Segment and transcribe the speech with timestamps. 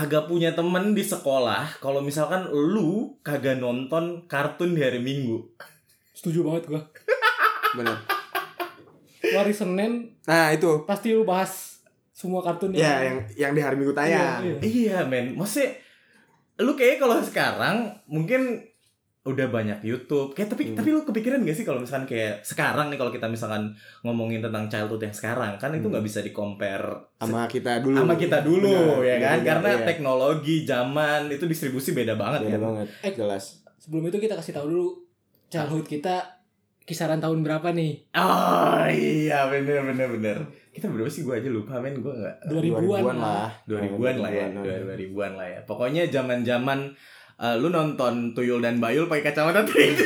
[0.00, 5.44] kagak punya temen di sekolah kalau misalkan lu kagak nonton kartun di hari Minggu.
[6.16, 6.80] Setuju banget gua.
[7.76, 8.00] Bener.
[9.20, 10.88] Lu Hari Senin Nah itu.
[10.88, 11.84] pasti lu bahas
[12.16, 14.40] semua kartun Ya yang yang di hari Minggu tayang.
[14.40, 14.56] Iya, iya.
[14.64, 15.76] Iya men, maksudnya
[16.60, 18.69] lu kayak kalau sekarang mungkin
[19.22, 20.32] udah banyak YouTube.
[20.32, 20.76] Kayak tapi Hmm.
[20.76, 23.68] tapi lu kepikiran gak sih kalau misalkan kayak sekarang nih kalau kita misalkan
[24.00, 25.92] ngomongin tentang childhood yang sekarang kan itu Hmm.
[25.92, 27.96] nggak bisa di compare Sama kita dulu.
[27.98, 29.84] sama kita dulu Benar, ya kan benar, karena iya.
[29.84, 32.60] teknologi zaman itu distribusi beda banget Beda kan.
[32.64, 32.88] banget.
[33.02, 33.12] Eh.
[33.14, 33.44] Jelas.
[33.78, 34.88] Sebelum itu kita kasih tahu dulu
[35.48, 36.40] childhood kita
[36.80, 38.08] kisaran tahun berapa nih?
[38.14, 40.36] Oh iya bener bener bener.
[40.70, 43.50] Kita berapa sih gue aja lupa men gue nggak 2000-an lah.
[43.64, 45.60] 2000-an lah ya, 2000-an lah ya.
[45.62, 46.94] Pokoknya zaman-zaman
[47.40, 50.00] eh, lu nonton Tuyul dan Bayul pakai kacamata 3D.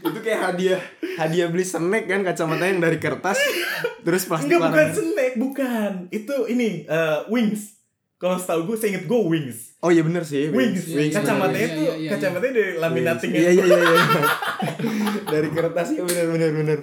[0.00, 0.80] Itu kayak hadiah
[1.16, 3.36] hadiah beli snack kan kacamata yang dari kertas
[4.00, 5.92] terus plastik Enggak bukan warna- snack, bukan.
[6.10, 7.76] Itu ini eh, Wings.
[8.16, 9.80] Kalau setahu gue, saya inget gue Wings.
[9.80, 10.48] Oh iya bener sih.
[10.48, 10.88] Wings.
[10.88, 11.12] Wings.
[11.14, 14.00] Kacamatanya Iya, tuh iya, iya, kacamatanya dari laminating Iya iya iya iya.
[15.32, 16.78] dari kertas ya bener bener bener.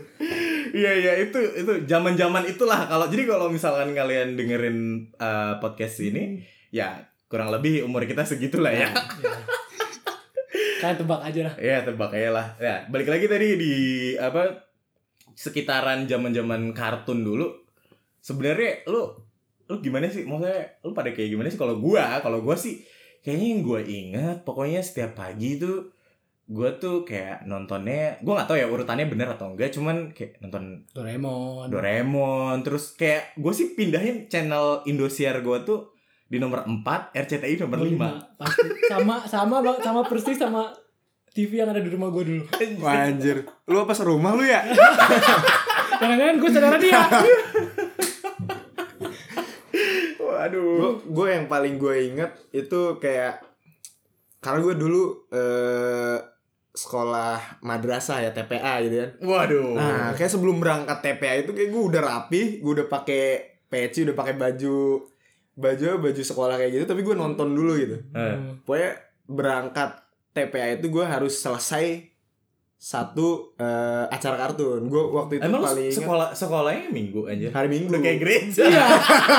[0.67, 4.77] Iya iya itu itu zaman-zaman itulah kalau jadi kalau misalkan kalian dengerin
[5.13, 8.87] eh, podcast ini ya kurang lebih umur kita segitulah ya.
[8.87, 9.35] Iya.
[10.77, 11.55] Kalian tebak aja lah.
[11.59, 12.47] Ya tebak aja lah.
[12.57, 13.73] Ya balik lagi tadi di
[14.15, 14.67] apa
[15.35, 17.51] sekitaran zaman-zaman kartun dulu.
[18.23, 19.11] Sebenarnya lu
[19.67, 20.23] lu gimana sih?
[20.23, 21.59] Maksudnya lu pada kayak gimana sih?
[21.59, 22.79] Kalau gua, kalau gua sih
[23.25, 25.91] kayaknya yang gua ingat pokoknya setiap pagi tuh
[26.47, 30.87] gua tuh kayak nontonnya gua nggak tahu ya urutannya bener atau enggak cuman kayak nonton
[30.95, 31.67] Doraemon.
[31.67, 35.96] Doraemon terus kayak gue sih pindahin channel Indosiar gue tuh
[36.27, 40.71] di nomor 4 RCTI nomor 5 Pasti sama sama bang sama persis sama
[41.31, 42.43] TV yang ada di rumah gue dulu.
[42.81, 43.45] Wah, anjir.
[43.69, 44.65] Lu apa serumah lu ya?
[46.01, 46.97] Jangan-jangan gue saudara dia.
[50.17, 53.41] waduh gue yang paling gue inget itu kayak
[54.39, 56.17] karena gue dulu eh,
[56.77, 59.11] sekolah madrasah ya TPA gitu kan.
[59.25, 63.23] waduh Nah, kayak sebelum berangkat TPA itu kayak gue udah rapi, gue udah pakai
[63.65, 64.77] peci, udah pakai baju
[65.57, 67.97] baju baju sekolah kayak gitu, tapi gue nonton dulu gitu.
[68.13, 68.91] Eh, Pokoknya
[69.25, 69.97] berangkat
[70.31, 72.05] TPA itu gue harus selesai
[72.73, 74.85] satu eh, acara kartun.
[74.85, 77.89] Gue waktu itu emang paling ingat sekolah sekolahnya minggu aja hari Minggu.
[77.89, 78.85] udah kayak gereja Iya.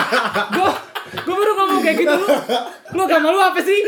[0.59, 0.71] Gue
[1.09, 2.27] gue baru ngomong kayak gitu lu.
[2.93, 3.79] Lu agama lu apa sih?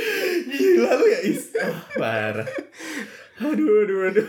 [0.50, 1.50] gila lu ya is
[1.94, 2.47] parah
[3.38, 4.26] aduh aduh aduh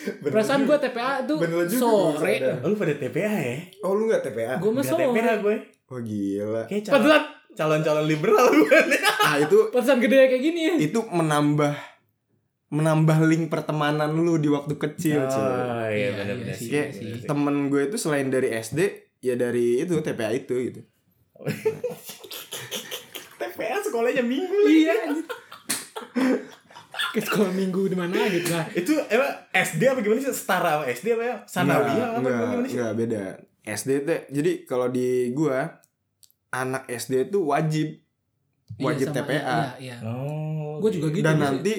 [0.22, 2.34] Bener Perasaan gue TPA tuh Bener juga sore.
[2.38, 2.56] sadar.
[2.62, 4.54] lu pada TPA ya Oh lu gak TPA?
[4.56, 5.34] Gue mah Nggak TPA sore.
[5.38, 5.56] gue
[5.86, 6.62] Oh gila.
[6.64, 7.22] kayak calon Pantesan
[7.52, 8.78] calon calon liberal gue
[9.26, 10.74] Ah itu pantesan gede kayak gini ya.
[10.80, 11.74] itu menambah
[12.70, 15.34] menambah link pertemanan lu di waktu kecil, oh
[15.84, 18.80] iya Iya, benar iya sih, Kayak iya temen gue itu selain dari SD
[19.18, 20.80] ya dari itu TPA itu gitu.
[23.36, 24.54] TPA sekolahnya minggu.
[24.64, 24.94] Iya.
[27.10, 28.66] Ke sekolah minggu di mana gitu lah.
[28.70, 32.66] itu emang SD apa gimana sih setara sama SD apa ya sanawiyah apa enggak, gimana
[32.66, 33.24] sih enggak beda.
[33.60, 35.58] SD tuh jadi kalau di gua
[36.50, 37.88] anak SD itu wajib
[38.78, 39.58] wajib Iya, sama, TPA.
[39.58, 39.96] Iya, iya.
[40.06, 41.20] oh Gue juga gitu.
[41.26, 41.42] Dan sih.
[41.44, 41.74] nanti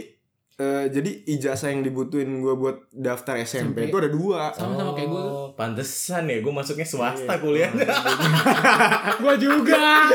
[0.61, 3.89] eh, jadi ijazah yang dibutuhin gua buat daftar SMP, SMP.
[3.89, 4.41] itu ada dua.
[4.51, 5.23] Sama-sama kayak gue.
[5.23, 7.41] Oh, pantesan ya gue masuknya swasta Iya.
[7.41, 7.85] kuliahnya
[9.17, 10.05] Gue juga.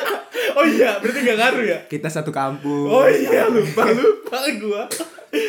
[0.53, 2.87] oh iya berarti gak ngaruh ya Kita satu kampus.
[2.87, 4.83] oh iya lupa lupa gue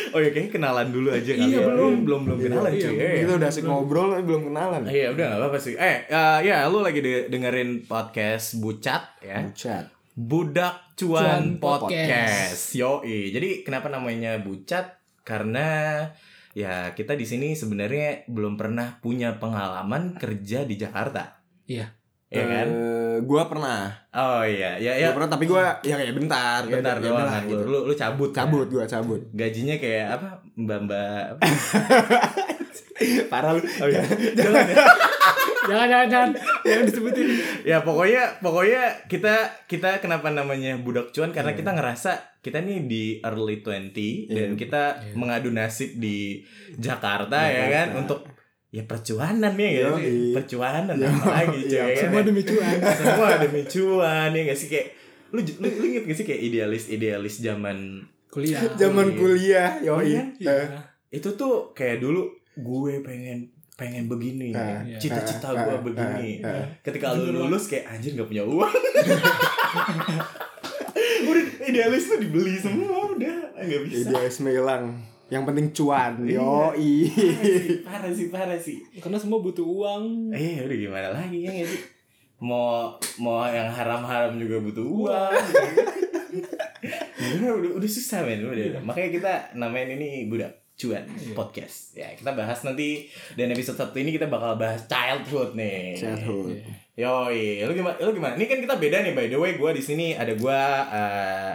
[0.08, 1.66] oh iya kayaknya kenalan dulu aja kali Iya, ya.
[1.66, 1.92] belum.
[2.02, 4.82] belum belum kenalan Iya, cuy iya, Eh, Kita udah asik ngobrol tapi belum kenalan.
[4.84, 9.38] Iya udah gak apa-apa sih Eh eh, ya lu lagi de- dengerin podcast Bucat ya
[9.52, 9.84] Chat.
[10.18, 12.74] Budak Cuan, Cuan Podcast.
[12.74, 13.30] Yoi.
[13.30, 14.98] Jadi kenapa namanya Bucat?
[15.22, 16.02] Karena
[16.50, 21.38] ya kita di sini sebenarnya belum pernah punya pengalaman kerja di Jakarta.
[21.70, 21.94] Iya.
[22.28, 22.66] Iya kan?
[22.66, 23.94] Eh, gua pernah.
[24.10, 25.06] Oh iya, ya Ya.
[25.06, 25.14] ya.
[25.14, 27.62] pernah tapi gua ya kayak bentar, ya Bentar ya doang gitu.
[27.62, 28.28] lu, lu cabut.
[28.28, 28.42] ya?
[28.42, 29.22] Cabut gua cabut.
[29.32, 30.28] Gajinya kayak apa?
[30.58, 31.40] Mbak-mbak apa?
[33.30, 33.62] Parah lu.
[33.62, 34.02] Oh iya.
[34.38, 34.82] Jangan ya.
[35.68, 36.30] Jangan jangan jangan.
[36.66, 37.26] Jangan disebutin.
[37.62, 39.34] ya pokoknya pokoknya kita
[39.64, 41.58] kita kenapa namanya budak cuan karena Iya.
[41.58, 44.56] kita ngerasa kita nih di early 20 dan Iya.
[44.56, 45.14] kita Iya.
[45.14, 46.40] mengadu nasib di
[46.74, 47.74] Jakarta, ya Jakarta.
[47.74, 48.20] kan untuk
[48.68, 50.32] ya percuanan ya sih Yoi.
[50.32, 51.08] percuanan Yoi.
[51.08, 52.02] apa lagi cuy Iya, ya kan?
[52.02, 52.76] Semua demi cuan.
[53.00, 54.86] semua demi cuan ya gak sih kayak
[55.28, 57.78] lu lu, lu inget gak sih kayak idealis idealis zaman
[58.28, 58.60] Kuliah.
[58.76, 59.16] Zaman iya.
[59.16, 60.04] kuliah, yoi.
[60.12, 60.22] Iya.
[60.36, 60.52] Iya.
[60.52, 60.68] Eh,
[61.16, 63.48] itu tuh kayak dulu gue pengen
[63.78, 64.98] pengen begini iya.
[64.98, 66.66] cita-cita ah, gue begini ah, ah.
[66.82, 68.74] ketika lu lulus kayak anjir nggak punya uang
[71.30, 74.84] udah idealis tuh dibeli semua udah nggak bisa Idealisme hilang.
[75.28, 76.12] Yang penting cuan.
[76.24, 76.40] Iya.
[76.40, 76.92] Yoi.
[77.84, 80.32] parah sih parah sih Karena semua butuh uang.
[80.32, 81.82] eh udah gimana lagi ya sih
[82.38, 85.32] mau mau yang haram-haram juga butuh uang.
[87.18, 88.78] Gimana, udah, udah susah men udah.
[88.78, 91.02] Makanya kita namain ini budak cuan
[91.34, 91.92] podcast.
[91.92, 93.04] Ya kita bahas nanti
[93.34, 95.98] dan episode satu ini kita bakal bahas childhood nih.
[95.98, 96.62] Childhood.
[96.94, 97.98] Yoi, lu gimana?
[97.98, 98.34] Lu gimana?
[98.34, 99.54] Ini kan kita beda nih by the way.
[99.54, 101.54] Gua di sini ada gua eh,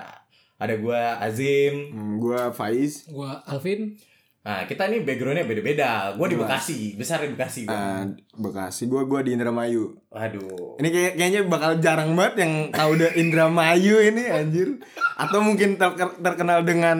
[0.57, 1.87] ada gua Azim.
[1.89, 3.95] Hmm, gua Faiz Gua Alvin.
[4.43, 6.11] Nah, kita nih backgroundnya beda-beda.
[6.15, 6.35] Gua di.
[6.35, 8.03] Bekasi, besar di Bekasi gua.
[8.03, 8.03] eh,
[8.35, 10.75] Bekasi gua gua di Indramayu Waduh.
[10.77, 14.83] ini kayak kayaknya bakal jarang banget yang tahu udah Indramayu ini anjir
[15.15, 16.99] atau mungkin terke- terkenal dengan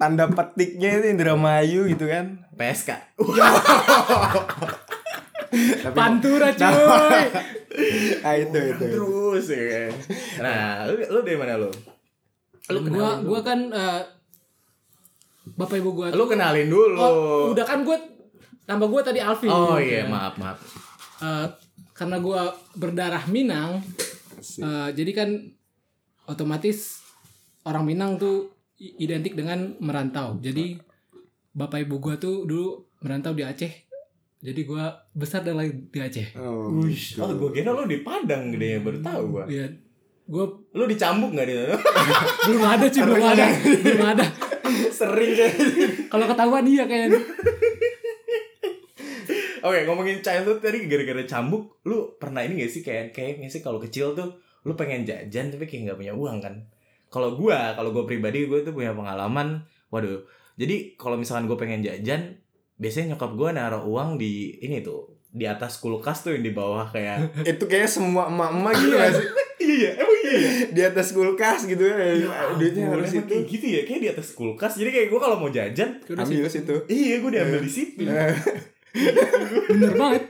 [0.00, 2.96] tanda petiknya itu Indramayu gitu kan PSK.
[5.84, 7.24] Tapi Pantura cuy.
[8.26, 9.92] ah itu itu Terus ya kan.
[10.40, 11.68] Nah, lu, lu dari mana lu?
[12.72, 14.02] Lu gua kenalin gua kan eh,
[15.60, 16.96] Bapak Ibu gua Lu kenalin dulu.
[16.96, 18.00] Oh, udah kan gua
[18.64, 19.52] nama gua tadi Alvin.
[19.52, 20.16] Oh gitu iya, kan.
[20.16, 20.58] maaf, maaf.
[21.20, 21.46] Eh,
[21.92, 23.84] karena gua berdarah Minang,
[24.40, 25.28] eh, jadi kan
[26.24, 27.04] otomatis
[27.68, 30.40] orang Minang tuh identik dengan merantau.
[30.40, 30.80] Jadi
[31.52, 33.68] bapak ibu gua tuh dulu merantau di Aceh.
[34.40, 36.32] Jadi gua besar dan lahir di Aceh.
[36.40, 36.72] oh,
[37.20, 39.44] Oh, gua kira lu di Padang gede baru tahu gua.
[39.44, 39.68] Iya.
[40.24, 41.76] Gua Lu dicambuk nggak di sana?
[42.48, 43.46] belum ada cuy, belum ada.
[43.84, 44.26] Belum ada.
[44.88, 45.50] Sering kan.
[46.08, 47.20] Kalau ketahuan iya kayaknya.
[49.60, 53.76] Oke, ngomongin childhood tadi gara-gara cambuk, lu pernah ini gak sih kayak kayak sih kalau
[53.76, 56.54] kecil tuh lu pengen jajan tapi kayak nggak punya uang kan?
[57.10, 60.22] Kalau gua, kalau gua pribadi gua tuh punya pengalaman, waduh.
[60.54, 62.38] Jadi kalau misalkan gua pengen jajan,
[62.78, 66.90] biasanya nyokap gua naruh uang di ini tuh di atas kulkas tuh yang di bawah
[66.90, 69.28] kayak itu kayaknya semua emak-emak gitu gak sih?
[69.60, 70.50] Iya emang iya ya?
[70.76, 72.16] di atas kulkas gitu ya
[72.56, 74.72] duitnya harus itu kayak gitu ya kayak di atas kulkas.
[74.80, 78.02] Jadi kayak gua kalau mau jajan ambil situ iya gua diambil di situ.
[78.08, 78.34] Eh,
[79.68, 80.24] bener banget.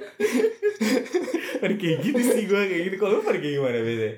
[1.62, 2.96] pada kayak gitu sih gua kayak gitu.
[2.98, 4.14] Kalau lu pada kayak gimana biasanya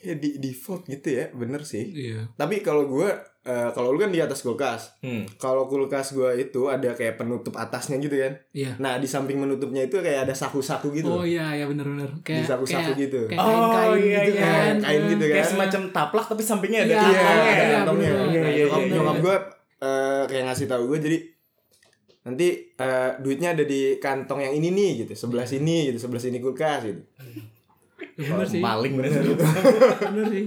[0.00, 2.30] ya di default gitu ya bener sih Iya.
[2.32, 3.10] tapi kalau gue
[3.40, 5.26] eh, kalau lu kan di atas kulkas hmm.
[5.36, 8.76] kalau kulkas gue itu ada kayak penutup atasnya gitu kan Iya.
[8.76, 12.06] nah di samping menutupnya itu kayak ada saku-saku gitu Oh iya, ya bener-bener.
[12.20, 13.20] Kayak saku-saku kayak- gitu.
[13.26, 14.46] Kayak Oh, kain-kain iya, gitu iya.
[14.46, 14.74] kan.
[14.78, 15.34] Kain gitu kan.
[15.34, 18.08] kayak semacam taplak tapi sampingnya ada Iya, iya kantongnya iya, kantongnya.
[18.08, 19.22] Iya, iya, nyokap iya, nyokap iya.
[19.22, 19.36] gue
[19.80, 21.18] eh, kayak ngasih tahu gue jadi
[22.20, 22.46] nanti
[22.76, 26.84] eh, duitnya ada di kantong yang ini nih gitu sebelah sini gitu sebelah sini kulkas
[26.84, 27.02] gitu
[28.18, 28.58] Ya, bener sih.
[28.58, 29.22] maling bener.
[30.10, 30.44] Bener sih.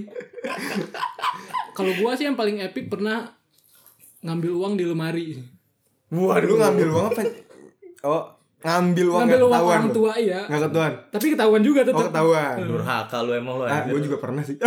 [1.72, 3.32] Kalau gua sih yang paling epic pernah
[4.20, 5.40] ngambil uang di lemari
[6.12, 6.46] waduh.
[6.52, 7.22] Lu ngambil uang apa?
[8.04, 8.24] Oh
[8.62, 10.40] ngambil uang ngambil uang ketahuan orang tua iya.
[10.46, 10.94] Nggak ketahuan?
[11.10, 14.56] Tapi ketahuan juga oh tetap ketahuan durhaka lu emang lu ah gue juga pernah sih.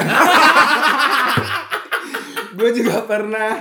[2.55, 3.59] Gue juga pernah.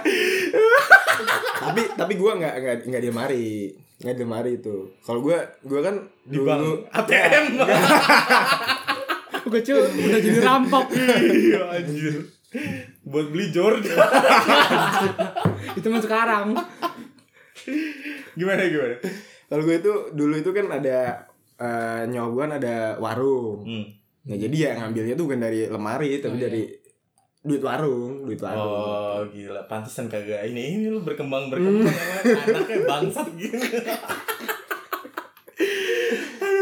[1.59, 3.75] Tapi tapi gue nggak nggak nggak di lemari.
[3.99, 4.77] Nggak di lemari itu.
[5.03, 5.35] Kalau gue
[5.67, 6.63] gue kan di bank.
[6.63, 7.45] dulu ATM
[9.55, 10.87] gue kecil udah jadi rampok.
[11.47, 12.27] Iya anjir.
[13.07, 13.87] Buat beli Jordan.
[15.79, 16.59] Itu mah sekarang.
[18.35, 18.99] Gimana gimana?
[19.47, 21.23] Kalau gue itu dulu itu kan ada
[21.55, 23.63] eh, nyokap gue kan ada warung.
[23.63, 23.87] Hmm.
[24.25, 26.49] nah jadi ya ngambilnya tuh bukan dari lemari tapi Oh, iya.
[26.49, 26.63] dari
[27.45, 28.67] duit warung duit warung.
[28.67, 29.63] Oh gila.
[29.71, 30.49] Pantesan kagak.
[30.49, 31.87] Ini ini lu berkembang berkembang.
[31.87, 33.55] Emang anaknya bangsat gitu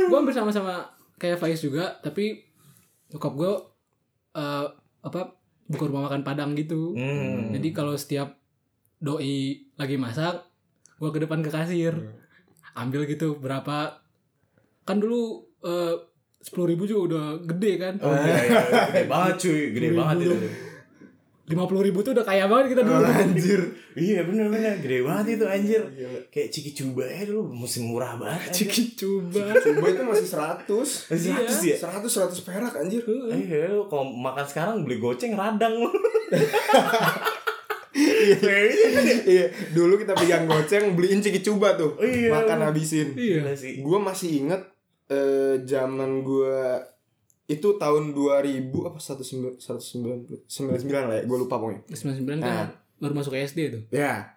[0.03, 0.85] gue hampir sama-sama
[1.17, 2.45] kayak Faiz juga tapi
[3.13, 3.53] nyokap gue
[4.41, 4.67] eh,
[5.05, 5.21] apa
[5.69, 6.97] buka rumah makan padang gitu.
[6.97, 7.53] Hmm.
[7.55, 8.37] jadi kalau setiap
[8.99, 10.43] doi lagi masak
[10.97, 11.95] gue ke depan ke kasir.
[12.73, 14.01] Ambil gitu berapa
[14.89, 15.45] kan dulu
[16.43, 17.95] sepuluh ribu juga udah gede kan?
[18.03, 19.63] Oh iya, iya gede banget cuy.
[19.77, 20.37] Gede banget itu.
[21.53, 23.05] Lima puluh ribu tuh udah kaya banget kita dulu.
[23.05, 23.61] Anjir.
[23.93, 24.81] Iya bener bener.
[24.81, 25.83] Gede banget itu anjir.
[26.33, 28.73] Kayak ciki coba ya dulu musim murah banget anjir.
[28.73, 31.77] ciki coba coba itu masih 100 Seratus ya?
[31.77, 33.05] 100 100 perak anjir.
[33.05, 35.77] Iya, lu kalau makan sekarang beli goceng radang.
[35.77, 35.93] Lu.
[39.29, 42.01] iya dulu kita pegang goceng beliin ciki coba tuh.
[42.01, 42.33] Iya.
[42.33, 43.13] makan habisin.
[43.13, 43.53] Iya.
[43.53, 43.85] Sih.
[43.85, 44.63] gue masih inget
[45.13, 46.92] eh zaman gue
[47.53, 51.83] itu tahun 2000 apa 1999 99 lah ya gue lupa pokoknya.
[51.87, 52.69] Sembilan sembilan kan Nah.
[52.99, 54.33] baru masuk SD tuh ya.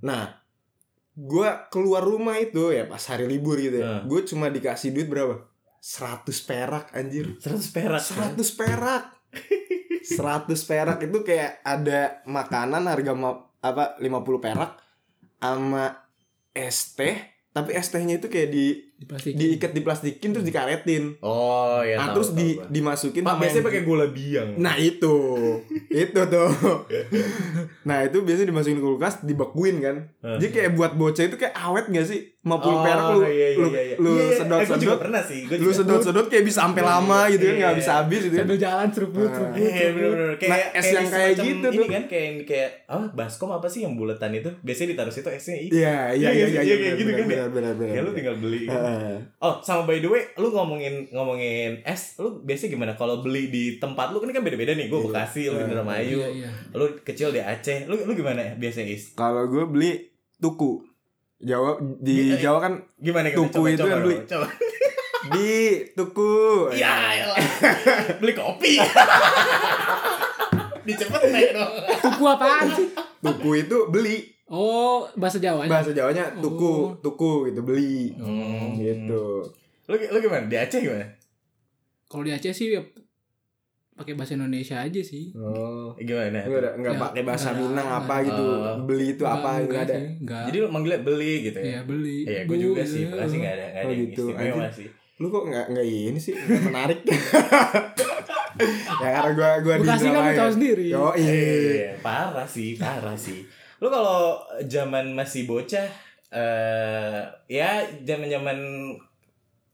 [0.00, 0.38] Nah
[1.12, 3.84] gue keluar rumah itu ya pas hari libur gitu ya.
[3.84, 4.00] Nah.
[4.04, 5.42] gue cuma dikasih duit berapa?
[5.78, 7.34] 100 perak anjir.
[7.36, 8.00] 100 perak.
[8.00, 9.04] 100 perak.
[10.00, 14.78] 100 perak itu kayak ada makanan harga ma- apa 50 perak
[15.36, 16.06] sama
[16.52, 17.16] es teh.
[17.50, 19.34] Tapi es tehnya itu kayak di Di plastik.
[19.34, 21.98] diikat diplastikin terus dikaretin Oh ya.
[21.98, 22.66] nah tahu, terus tahu di gua.
[22.70, 24.48] dimasukin Pak sama biasanya yang- pakai gula biang.
[24.56, 25.16] Nah itu,
[26.06, 26.50] itu tuh.
[27.82, 29.96] nah itu biasanya dimasukin ke kulkas, dibekuin kan.
[30.20, 32.30] Jadi kayak buat bocah itu kayak awet gak sih?
[32.42, 33.96] 50 Oh, perak lu, iya, iya, lu, iya, iya.
[33.96, 34.34] lu Iya, iya.
[34.36, 35.40] sedot Eh, sedot, pernah sih.
[35.44, 35.76] Gua lu juga.
[35.78, 37.78] sedot sedot kayak bisa sampai lama gitu kan, Iya, nggak iya.
[37.78, 38.42] bisa habis gitu kan.
[38.42, 39.30] Sambil jalan seruput Nah.
[39.32, 39.58] seruput.
[39.62, 41.86] Iya bener-bener kayak Nah, es yang kayak gitu ini tuh.
[41.88, 45.54] kan kayak kayak apa baskom apa sih yang buletan itu biasanya ditaruh situ esnya.
[45.54, 47.46] Iya, iya, Iya, iya, iya, iya, iya, benar, gitu kan, benar, ya?
[47.48, 48.62] benar, benar, Ya lu tinggal beli.
[48.64, 49.14] Heeh.
[49.38, 53.78] Oh sama by the way, lu ngomongin ngomongin es, lu biasanya gimana kalau beli di
[53.78, 54.86] tempat lu ini kan beda-beda nih.
[54.88, 55.06] Gue Iya.
[55.08, 56.50] Bekasi, lu di Indramayu, Iya, iya.
[56.72, 57.86] lu kecil di Aceh.
[57.86, 59.14] Lu lu gimana ya biasanya is?
[59.14, 60.90] Kalau gue beli tuku.
[61.42, 62.38] Jawa di iya.
[62.38, 62.72] Jawa kan
[63.02, 64.16] Gimana Tuku coba, itu coba, yang beli.
[64.30, 64.46] Coba.
[65.34, 65.50] di
[65.94, 66.34] tuku.
[66.74, 66.94] Iya,
[67.26, 67.38] elah.
[68.18, 68.74] beli kopi.
[70.86, 71.72] Dicepet naik dong.
[72.02, 72.88] Tuku apaan sih?
[73.22, 74.26] Tuku itu beli.
[74.50, 75.70] Oh, bahasa Jawanya.
[75.70, 76.86] Bahasa Jawanya tuku, Oh.
[76.98, 78.10] tuku gitu beli.
[78.18, 78.74] Hmm.
[78.74, 79.46] Gitu.
[79.86, 80.44] Lu lu gimana?
[80.50, 81.06] Di Aceh gimana?
[82.10, 82.82] Kalau di Aceh sih ya
[83.92, 85.30] pakai bahasa Indonesia aja sih.
[85.32, 85.92] Oh.
[85.94, 86.42] Gimana?
[86.42, 88.44] Enggak enggak Ya, pakai bahasa enggak, Minang enggak apa gitu.
[88.44, 88.76] Oh.
[88.82, 89.94] Beli itu apa Enggak, enggak ada.
[89.94, 90.44] sih, Enggak.
[90.44, 91.64] Jadi lu manggilnya beli gitu ya?
[91.64, 92.18] Iya, beli.
[92.24, 93.02] Iya, gue juga sih.
[93.04, 94.88] Bekasi nggak ada nggak ada Oh, yang gitu, istimewa sih.
[95.14, 96.32] Lu kok enggak enggak ini sih?
[96.34, 96.98] Enggak menarik.
[99.02, 100.84] ya karena gua gua di Bekasi kan tahu sendiri.
[100.86, 101.32] Yo, iya.
[101.32, 103.44] Iya, parah sih, parah sih.
[103.78, 105.88] Lu kalau zaman masih bocah
[106.32, 107.70] eh ya
[108.00, 108.56] zaman-zaman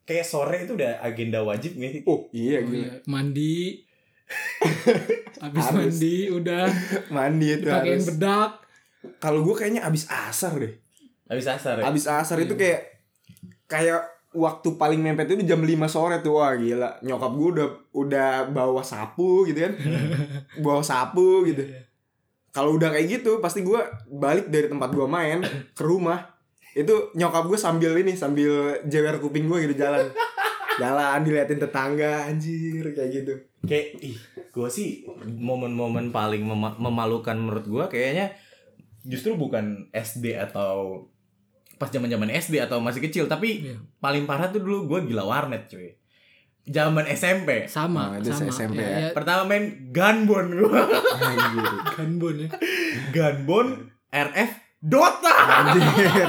[0.03, 2.03] kayak sore itu udah agenda wajib sih?
[2.03, 2.79] Oh, iya Oh, gila.
[2.81, 2.91] iya.
[3.05, 3.87] Mandi.
[5.43, 5.77] Habis Harus.
[5.95, 6.65] mandi udah
[7.09, 8.05] Mandi itu harus.
[8.07, 8.51] bedak.
[9.19, 10.75] Kalau gua kayaknya abis asar deh.
[11.27, 11.85] Habis asar ya?
[11.87, 12.61] Abis asar itu Iya.
[12.61, 12.81] kayak
[13.67, 18.29] kayak waktu paling mepet itu jam 5 sore tuh wah gila nyokap gue udah udah
[18.47, 19.73] bawa sapu gitu kan
[20.65, 21.65] bawa sapu gitu
[22.51, 25.41] kalau udah kayak gitu pasti gue balik dari tempat gue main
[25.73, 26.29] ke rumah
[26.73, 30.05] itu nyokap gue sambil ini sambil jewer kuping gue gitu jalan
[30.81, 37.65] jalan diliatin tetangga anjir kayak gitu Kayak ih, gue sih momen-momen paling mema- memalukan menurut
[37.65, 38.33] gue kayaknya
[39.01, 41.07] justru bukan SD atau
[41.75, 43.79] pas zaman-zaman SD atau masih kecil, tapi Iya.
[43.99, 45.95] paling parah tuh dulu gue gila warnet cuy.
[46.65, 47.65] Zaman SMP.
[47.65, 48.53] Sama, Nah, sama.
[48.53, 48.99] SMP Ya, ya.
[49.01, 50.81] ya, Pertama main Gunbon gue.
[51.17, 52.49] anjir Ganbon ya.
[53.11, 53.69] Gunbon
[54.09, 55.33] RF Dota.
[55.33, 56.29] anjir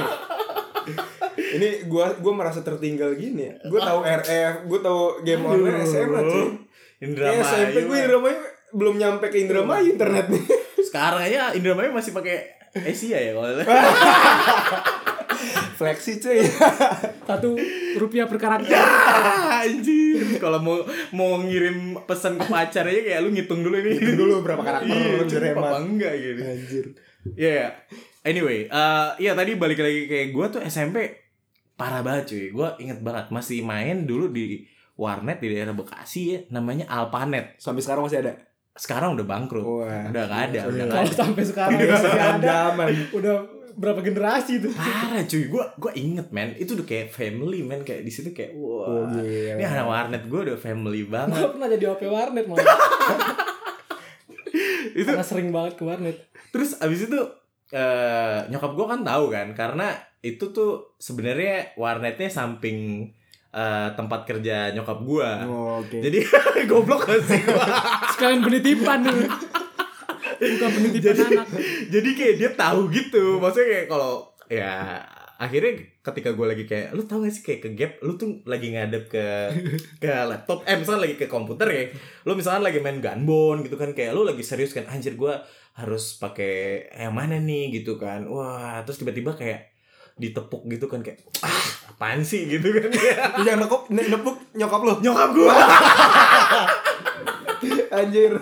[1.50, 6.20] ini gua gua merasa tertinggal gini ya gua tahu RF gua tahu game online SMA
[6.22, 6.46] cuy
[7.00, 7.40] Indramayu.
[7.40, 8.38] Ya, SMP gue Indramayu
[8.70, 10.40] belum nyampe ke Indramayu internetnya.
[10.86, 13.50] Sekarang aja Indramayu masih pakai Asia ya kalau
[15.80, 16.44] Fleksi cuy.
[17.28, 17.56] Satu
[17.96, 18.76] rupiah per karakter.
[18.76, 20.36] Ah, anjir.
[20.36, 20.76] Kalau mau
[21.16, 23.96] mau ngirim pesan ke pacar aja kayak lu ngitung dulu ini.
[23.96, 25.72] Hitung dulu berapa karakter Iya, hemat.
[25.72, 26.40] apa enggak gitu.
[26.44, 26.84] Anjir.
[27.32, 27.48] Iya.
[27.56, 27.68] yeah.
[28.20, 31.16] Anyway, eh iya tadi balik lagi kayak gue tuh SMP
[31.80, 32.46] parah banget cuy.
[32.52, 34.68] Gue inget banget masih main dulu di
[35.00, 37.56] warnet di daerah Bekasi ya, namanya Alpanet.
[37.56, 38.36] Sampai sekarang masih ada.
[38.70, 39.64] Sekarang udah bangkrut.
[39.64, 40.12] Wah.
[40.12, 41.14] Udah gak ada, udah gak ada.
[41.16, 42.56] sampai sekarang Iya, masih ada.
[43.10, 43.34] Udah
[43.72, 44.68] berapa generasi tuh.
[44.70, 48.52] Parah cuy, gue gue inget man, itu udah kayak family man kayak di situ kayak
[48.52, 49.08] Oh, wah.
[49.08, 49.56] gila.
[49.56, 51.38] Ini anak warnet gue udah family banget.
[51.38, 52.60] Gue pernah jadi OP warnet malah.
[54.92, 56.16] itu Karena sering banget ke warnet.
[56.50, 57.20] terus abis itu
[57.70, 63.06] eh nyokap gue kan tahu kan karena itu tuh sebenarnya warnetnya samping
[63.54, 65.30] eh, tempat kerja nyokap gue.
[65.46, 65.98] Oh, Oke.
[65.98, 66.18] Jadi
[66.70, 67.64] goblok gak sih gue.
[68.14, 69.26] Sekalian penitipan dulu.
[70.40, 71.46] Bukan penitipan anak.
[71.92, 73.36] Jadi kayak dia tahu gitu.
[73.38, 74.12] Maksudnya kayak kalau
[74.48, 74.98] ya
[75.40, 75.72] akhirnya
[76.04, 79.08] ketika gue lagi kayak lu tau gak sih kayak ke gap lu tuh lagi ngadep
[79.08, 79.24] ke
[79.96, 81.84] ke laptop eh misalnya lagi ke komputer ya
[82.28, 85.32] lu misalnya lagi main gunbone gitu kan kayak lu lagi serius kan anjir gue
[85.80, 89.69] harus pakai yang mana nih gitu kan wah terus tiba-tiba kayak
[90.20, 92.92] ditepuk gitu kan kayak ah apaan sih gitu kan
[93.44, 94.94] jangan nekuk, ne- nepuk nyokap lu.
[95.00, 95.48] nyokap gue
[97.90, 98.32] Anjir.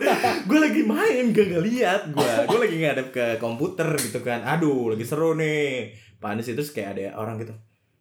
[0.44, 5.02] gue lagi main gak ngeliat gue gue lagi ngadep ke komputer gitu kan aduh lagi
[5.02, 7.54] seru nih panis itu terus kayak ada orang gitu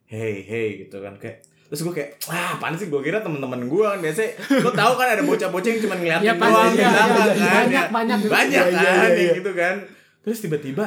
[0.06, 3.86] hey hey gitu kan kayak terus gue kayak ah panis sih gue kira teman-teman gue
[3.86, 4.22] kan biasa
[4.60, 7.72] lo tau kan ada bocah-bocah yang cuma ngeliatin Ya, doang iya, belakang iya, kan banyak,
[7.72, 7.86] ya.
[7.90, 8.20] banyak.
[8.28, 9.32] banyak Iya, iya, kan iya, ya iya.
[9.36, 9.76] gitu kan
[10.22, 10.86] terus tiba-tiba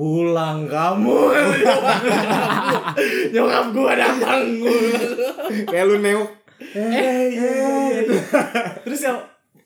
[0.00, 1.18] pulang kamu.
[3.36, 4.42] Nyokap gue datang.
[5.68, 6.28] Kayak lu neuk.
[6.60, 6.84] eh
[7.32, 8.02] iya iya iya.
[8.84, 9.16] terus yang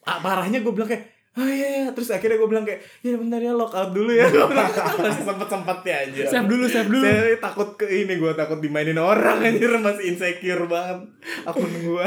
[0.07, 1.87] ah, parahnya gue bilang kayak ah iya iya.
[1.95, 4.27] Terus akhirnya gue bilang kayak ya bentar ya lock out dulu ya.
[5.03, 7.03] Masih sempet sempetnya aja Save dulu, save dulu.
[7.07, 9.71] saya takut ke ini gue takut dimainin orang anjir.
[9.79, 11.07] Masih insecure banget
[11.47, 12.07] akun gue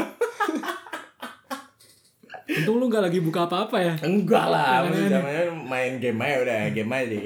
[2.48, 3.94] Untung lu gak lagi buka apa-apa ya.
[4.00, 7.16] enggak lah zamannya main game aja udah game aja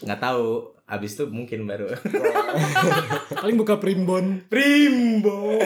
[0.00, 0.44] nggak tahu
[0.86, 1.86] abis itu mungkin baru
[3.40, 4.42] Paling buka primbon.
[4.46, 5.60] primbon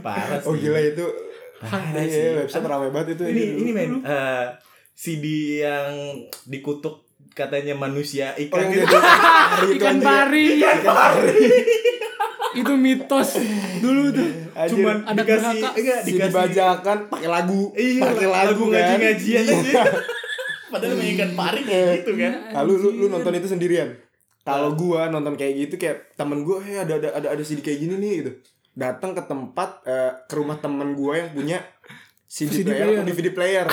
[0.00, 1.06] parah sih Oh gila itu.
[1.58, 3.24] parah Iya, sih website ramai banget itu.
[3.26, 3.58] ini dulu.
[3.58, 4.46] ini men eh,
[4.92, 5.24] CD
[5.60, 5.90] yang
[6.44, 10.44] dikutuk katanya manusia Oh ikan yang itu jadi pari itu Ikan pari.
[10.56, 11.46] Ikan pari.
[12.50, 13.38] Itu mitos
[13.78, 14.30] dulu tuh.
[14.52, 14.72] Anjir.
[14.74, 15.68] cuman Anak dikasih neraka.
[15.76, 18.72] enggak Si dikasih dibajakan pakai lagu, iya pakai lagu, kan.
[18.72, 19.54] ngaji-ngajian Iya.
[19.54, 19.82] aja
[20.68, 23.96] padahal ikan pari kayak gitu kan Nah, lu, lu, nonton itu sendirian.
[24.44, 27.84] Kalau gua nonton kayak gitu kayak temen gua, "Hei, ada ada ada ada CD kayak
[27.84, 28.30] gini nih." gitu.
[28.72, 31.58] Datang ke tempat eh, ke rumah temen gua yang punya
[32.28, 33.04] CD, CD player, player.
[33.08, 33.66] DVD player.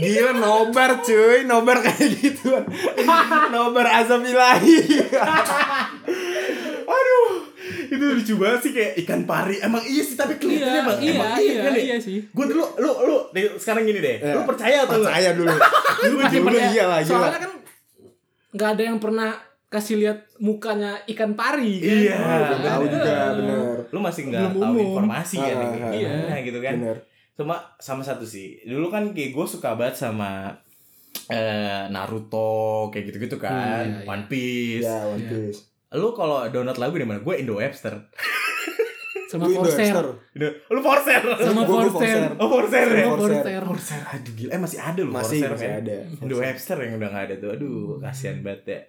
[0.00, 2.64] Gila nobar cuy, nobar kayak gituan.
[3.54, 4.76] nobar azam ilahi.
[7.94, 11.12] itu lucu banget sih kayak ikan pari emang iya sih tapi kelihatannya Iya, emang iya,
[11.12, 11.82] emang iya, kan ya?
[11.82, 12.18] iya sih.
[12.20, 13.16] gue dulu lu lu
[13.56, 14.32] sekarang gini deh Iya.
[14.32, 15.54] lu percaya atau enggak Percaya dulu.
[16.04, 16.68] Lu Pasti dulu percaya.
[16.68, 17.08] iya lah, gila.
[17.10, 17.52] Soalnya kan
[18.50, 19.30] nggak ada yang pernah
[19.66, 21.90] kasih lihat mukanya ikan pari kan.
[21.90, 22.16] Iya.
[22.20, 23.76] Belum tahu juga bener.
[23.88, 24.84] lu masih nggak Belum tahu umum.
[24.84, 26.08] informasi kan Ah, ah, iya.
[26.12, 26.96] gimana gitu kan Bener.
[27.32, 30.54] sama sama satu sih dulu kan kayak gue suka banget sama
[31.26, 32.54] eh, Naruto
[32.88, 34.06] kayak gitu-gitu kan Iya, iya.
[34.06, 35.30] One Piece Ya, One Iya.
[35.32, 35.60] Piece.
[35.94, 37.94] Lu kalau download lagu di mana gue Indo Webster
[39.24, 39.94] Sama Forser.
[40.36, 42.38] Lu Forser Sama Forser.
[42.38, 43.62] oh Forser ya Forser.
[43.62, 44.00] Forser.
[44.12, 45.80] Aduh gila eh masih ada lu Masih Forser masih men.
[45.80, 45.96] ada.
[46.20, 48.80] Indo Webster yang udah gak ada tuh aduh kasihan banget ya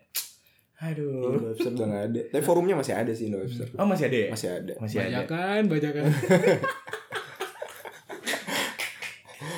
[0.85, 2.21] aduh Indo Webster udah gak ada.
[2.29, 3.67] Tapi forumnya masih ada sih Indo Webster.
[3.73, 4.73] oh masih ada ya Masih ada.
[4.77, 6.03] masih ada Bajakan, bajakan.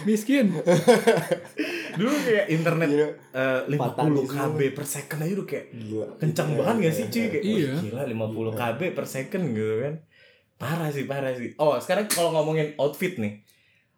[0.05, 0.45] Miskin.
[1.97, 3.07] dulu kayak internet Gila.
[3.33, 6.05] eh, 50 Patani kb per second aja udah kayak Gila.
[6.15, 7.67] kencang banget gak sih cuy kayak Iya.
[7.67, 9.93] "Wah, gila 50 kb per second gitu kan
[10.55, 13.41] parah sih parah sih oh sekarang kalau ngomongin outfit nih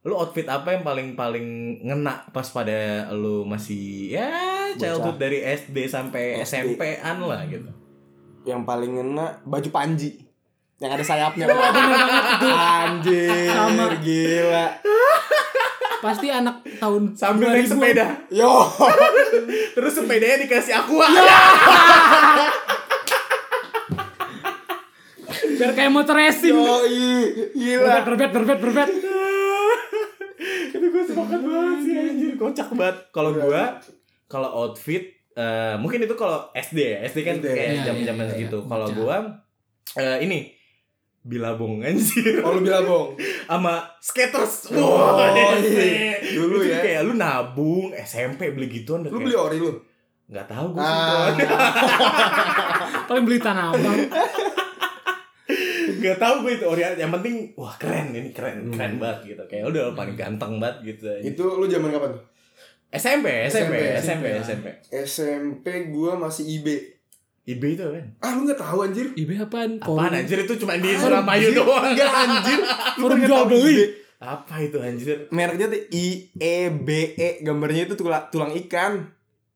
[0.01, 1.47] lu outfit apa yang paling paling
[1.81, 2.79] ngena pas pada
[3.11, 4.31] lu masih ya
[4.73, 6.75] childhood dari SD sampai SD.
[6.75, 7.67] SMP-an lah gitu
[8.41, 10.15] Yang paling ngena baju panji.
[10.79, 11.45] Yang ada sayapnya.
[12.79, 13.51] Anjir.
[13.51, 13.91] Sama.
[13.99, 14.67] Gila.
[15.99, 17.73] Pasti anak tahun sambil naik 2000.
[17.75, 18.51] sepeda Yo.
[19.75, 21.07] terus sepedanya dikasih aqua
[25.59, 26.55] Biar kayak motor racing.
[26.55, 26.87] Yo,
[27.51, 28.07] gila.
[28.07, 28.89] Berbet, berbet, berbet,
[30.79, 33.63] itu gue sepakat banget sih anjir kocak banget kalau gue
[34.31, 35.03] kalau outfit
[35.35, 37.47] eh, mungkin itu kalau SD ya SD kan SD.
[37.51, 38.67] kayak Iya, zaman zaman iya, iya, segitu iya.
[38.71, 39.17] kalau gue
[39.99, 40.39] eh, ini
[41.29, 43.13] bilabong anjir Oh lu bilang bong.
[43.47, 46.17] sama skaters Oh, Wah, iya.
[46.19, 46.81] Dulu ya.
[46.81, 49.71] kayak lu nabung SMP beli gituan Lu kayak, beli ori lu?
[50.25, 51.29] nggak tahu gue Ah.
[53.07, 53.97] Paling beli tanah abang.
[55.91, 58.71] nggak tahu gue itu ori yang penting wah keren ini keren Hmm.
[58.71, 62.23] keren banget gitu kayak udah paling ganteng banget gitu Itu lu zaman kapan tuh?
[62.89, 64.65] SMP SMP SMP SMP, SMP
[64.99, 66.67] SMP gua masih IB.
[67.49, 69.09] IB itu kan Ah lu gak tahu anjir?
[69.11, 69.77] IB apaan?
[69.77, 70.93] Apaan anjir itu cuma di.
[70.93, 72.59] Surabaya doang Enggak anjir.
[72.95, 73.73] Forum nggak jual tahu beli.
[73.73, 73.81] IB?
[74.19, 75.17] Apa itu anjir?
[75.29, 79.07] Mereknya tuh I E B E gambarnya itu tulang tulang ikan.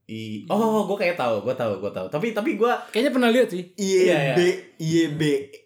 [0.03, 2.07] I Oh, gue kayak tahu, gue tahu, gue tahu.
[2.07, 3.71] Tapi tapi gue Kayaknya pernah lihat sih.
[3.73, 4.33] I E Iya, iya.
[4.33, 4.41] B
[4.79, 5.21] I E B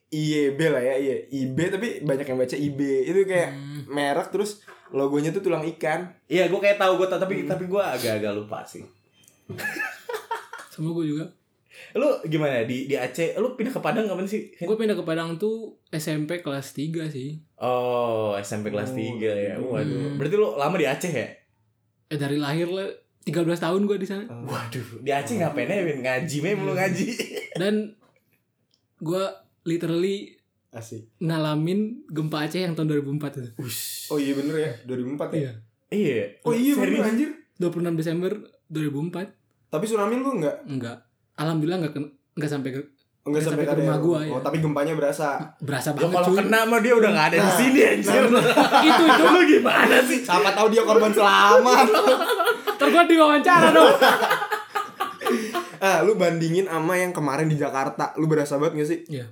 [0.07, 1.15] I E B lah ya, iya.
[1.27, 2.79] I B tapi banyak yang baca I B.
[3.03, 3.81] Itu kayak Hmm.
[3.87, 6.09] merek terus logonya tuh tulang ikan.
[6.25, 8.81] iya gue kayak tahu gue tahu tapi tapi gue agak-agak lupa sih.
[10.69, 11.25] Sama gue juga.
[11.93, 13.35] Lu gimana di di Aceh?
[13.35, 14.53] Lu pindah ke Padang kapan sih?
[14.55, 17.41] Gue pindah ke Padang tuh SMP kelas 3 sih.
[17.57, 19.55] Oh, SMP kelas Oh, 3 ya.
[19.55, 19.67] gitu.
[19.67, 20.15] Waduh.
[20.15, 21.27] Berarti lu lama di Aceh ya?
[22.07, 22.87] Eh dari lahir lah
[23.23, 24.23] 13 tahun gue di sana.
[24.27, 25.81] Waduh, di Aceh ngapain ya?
[25.81, 25.99] Win?
[25.99, 27.05] Ngaji meh belum ngaji.
[27.61, 27.95] Dan
[28.97, 29.23] gue
[29.63, 30.33] literally
[30.69, 31.07] Asik.
[31.17, 33.49] ngalamin gempa Aceh yang tahun 2004 itu.
[33.57, 34.07] Ush.
[34.07, 35.39] Oh iya bener ya, 2004 ya.
[35.39, 35.51] Iya.
[35.89, 36.25] Iya.
[36.43, 37.29] Oh iya bener anjir.
[37.57, 38.31] 26 Desember
[38.69, 39.33] 2004
[39.67, 40.97] Tapi tsunami lu enggak enggak.
[41.37, 42.93] Alhamdulillah enggak ken- enggak sampai ke enggak
[43.27, 44.31] Nggak sampai, sampai ke rumah gua, ya.
[44.31, 45.27] Oh, tapi gempanya berasa.
[45.59, 46.37] berasa Ya banget kalau cuy.
[46.39, 48.23] kena mah dia udah gak ada di Nah, sini anjir.
[48.81, 50.19] itu itu Lu gimana sih?
[50.21, 51.85] Siapa tahu dia korban selamat.
[52.77, 53.89] ntar gue diwawancara dong.
[55.79, 58.99] ah, lu bandingin sama yang kemarin di Jakarta, lu berasa banget gak sih?
[59.09, 59.25] Iya.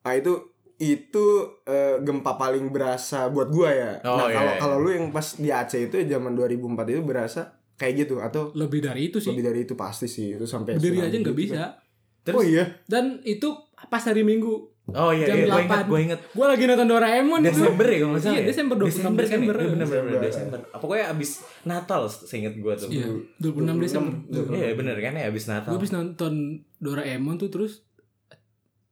[0.00, 0.32] Ah itu
[0.76, 1.26] itu
[1.62, 3.92] eh, gempa paling berasa buat gua ya.
[4.02, 4.58] Oh, nah, iya, kalau iya.
[4.58, 6.56] kalau lu yang pas di Aceh itu ya zaman 2004
[6.88, 9.32] itu berasa kayak gitu atau Lebih dari itu sih.
[9.32, 11.80] lebih dari itu pasti sih itu sampai Berdiri aja nggak gitu bisa.
[12.20, 12.36] kan.
[12.36, 12.64] Oh iya.
[12.84, 13.48] Dan itu
[13.88, 14.68] pas hari Minggu.
[14.90, 15.86] Oh iya, Jam iya gue inget, 8.
[15.86, 16.20] gue inget.
[16.30, 17.40] Gue lagi nonton Doraemon.
[17.40, 18.48] Desember ya kalau nggak salah Iya, ya?
[18.50, 19.22] Desember, 26 Desember, kan ya?
[19.22, 19.54] Desember.
[19.54, 20.58] Iya, bener bener bener Desember.
[20.58, 20.58] Desember.
[20.68, 21.30] Ah, Pokoknya abis
[21.62, 22.88] Natal seinget gue tuh.
[22.90, 23.06] Iya,
[23.38, 24.12] 26 Desember.
[24.50, 25.70] Iya bener kan ya abis Natal.
[25.70, 26.32] Gue habis nonton
[26.76, 27.72] Doraemon tuh terus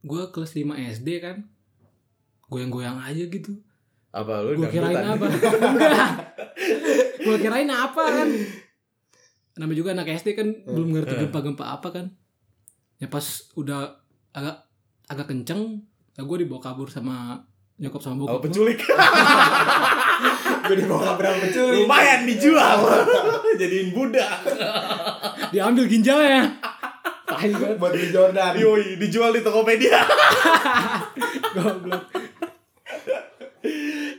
[0.01, 1.37] gue kelas 5 SD kan
[2.46, 3.59] goyang-goyang aja gitu.
[4.09, 5.27] Apa lu Gue kirain apa?
[5.68, 6.11] Enggak.
[7.18, 8.29] Gue kirain apa kan?
[9.58, 11.20] Namanya juga anak SD kan belum ngerti Eh.
[11.20, 12.06] gempa-gempa apa kan.
[12.96, 13.22] ya pas
[13.54, 13.94] udah
[14.32, 14.58] agak
[15.06, 17.38] agak kenceng ya gue dibawa kabur sama
[17.76, 18.82] nyokap sama Oh, bokap penculik.
[20.66, 22.78] gue dibawa berapa penculik Lumayan dijual.
[23.60, 24.42] Jadiin budak.
[25.48, 26.42] diambil ginjalnya
[27.78, 30.02] buat beli Jordan Yoi, dijual di Tokopedia.
[31.52, 32.02] goblok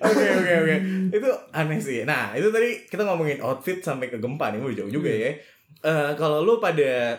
[0.10, 0.76] Oke oke oke.
[1.12, 2.04] Itu aneh sih.
[2.04, 5.32] Nah, itu tadi kita ngomongin outfit sampai ke gempa nih, Wih, jauh juga ya.
[5.80, 7.18] Eh kalau lu pada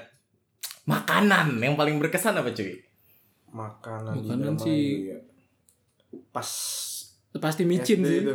[0.84, 2.74] makanan yang paling berkesan apa cuy?
[3.48, 5.18] makanan, Makanan di sih- ya.
[6.30, 6.46] pas
[7.32, 8.34] pasti micin SD sih itu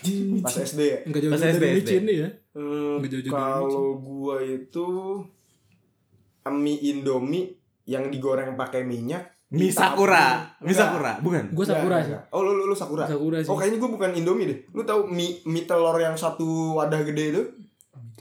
[0.44, 1.64] pas SD ya Enggak jauh Pas dari SD.
[1.74, 4.86] micin ya Hmm, jauh-jauh dari kalau gua itu
[6.46, 9.82] mie indomie yang digoreng pakai minyak Mie Hitam.
[9.98, 10.78] Sakura, mie Enggak.
[10.78, 11.44] Sakura, bukan?
[11.50, 12.14] gue sakura sih.
[12.30, 13.02] Oh lu, lu, lu sakura?
[13.02, 13.50] Sakura sih.
[13.50, 14.58] Oh kayaknya gua bukan indomie deh.
[14.70, 17.42] Lu tahu mie mie telur yang satu wadah gede itu?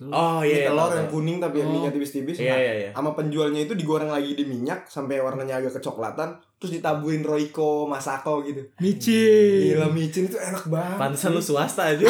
[0.09, 0.73] Oh mie iya.
[0.73, 1.69] telur tahu, yang kuning tapi Oh.
[1.69, 2.41] minyak tipis-tipis.
[2.41, 2.89] Iya Nah, iya iya.
[2.97, 8.41] sama penjualnya itu digoreng lagi di minyak sampai warnanya agak kecoklatan terus ditaburin Royco Masako
[8.49, 8.65] gitu.
[8.81, 9.77] Micin.
[9.77, 10.97] Gila micin itu enak banget.
[10.97, 12.09] Pantesan lu swasta aja.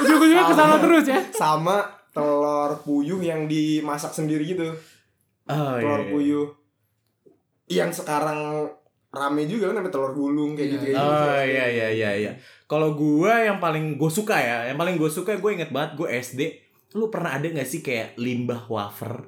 [0.00, 1.18] ujung-ujungnya ke sana terus ya.
[1.30, 1.78] Sama
[2.10, 4.66] telur puyuh yang dimasak sendiri gitu
[5.52, 5.82] Oh iya.
[5.82, 6.08] telur iya.
[6.08, 6.48] puyuh
[7.66, 8.66] yang sekarang
[9.08, 10.72] rame juga kan ada telur gulung kayak Iya.
[10.72, 11.26] gitu kayak Oh gitu.
[11.48, 12.32] iya iya iya iya.
[12.64, 16.08] Kalau gua yang paling gue suka ya, yang paling gue suka gue inget banget gue
[16.08, 16.40] SD.
[16.92, 19.26] Lu pernah ada nggak sih kayak limbah wafer?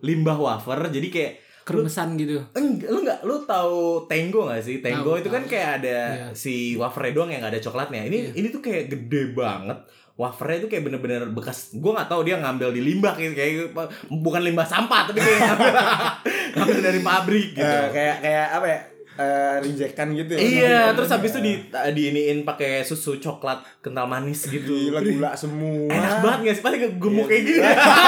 [0.00, 4.80] Limbah wafer, jadi kayak keremesan gitu enggak lu nggak lu tahu Tango nggak sih?
[4.80, 6.26] Tango Tahu, itu kan kayak ada Iya.
[6.32, 8.02] si wafernya doang yang nggak ada coklatnya.
[8.02, 8.30] Ini Iya.
[8.34, 9.76] ini tuh kayak gede banget.
[10.18, 11.78] Wafernya itu kayak bener-bener bekas.
[11.78, 13.70] Gue nggak tahu dia ngambil di limbah kayak, kayak
[14.10, 15.72] bukan limbah sampah tapi kayak ngambil,
[16.58, 17.62] ngambil dari pabrik gitu.
[17.62, 18.80] Eh, kayak kayak apa ya
[19.18, 24.46] eh rejectan gitu ya Iya, terus habis itu di diiniin pakai susu coklat kental manis
[24.46, 24.90] gitu.
[24.90, 26.62] gila gula semua Enak banget gak sih?
[26.62, 27.58] Pasti gemuk kayak gini.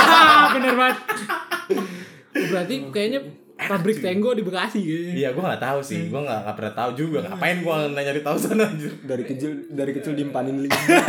[0.55, 0.99] bener banget
[2.31, 3.20] berarti kayaknya
[3.66, 6.07] pabrik Tenggo di Bekasi kayaknya Iya, gue gak tahu sih.
[6.07, 7.18] Gue gak, gak pernah tahu juga.
[7.25, 8.92] Ngapain gue nanya di tahu sana anjir.
[9.03, 11.05] dari kecil dari kecil dimpanin limbah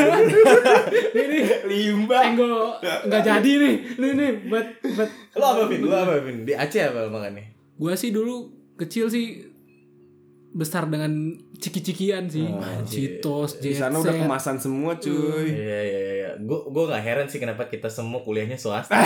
[1.11, 5.79] ini nih limbah Tenggo nggak jadi nih nih nih buat buat Lo apa, Vin?
[5.81, 6.43] Lo apa, Vin?
[6.43, 7.45] Di Aceh apa makannya?
[7.75, 9.47] gua sih dulu kecil sih
[10.51, 11.09] besar dengan
[11.55, 16.29] ciki-cikian sih Oh, Citos, di sana udah kemasan semua cuy Iya, iya, iya.
[16.37, 18.91] Gue gue gak heran sih kenapa kita semua kuliahnya swasta.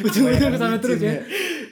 [0.00, 1.14] ujung-ujung ke sana terus ya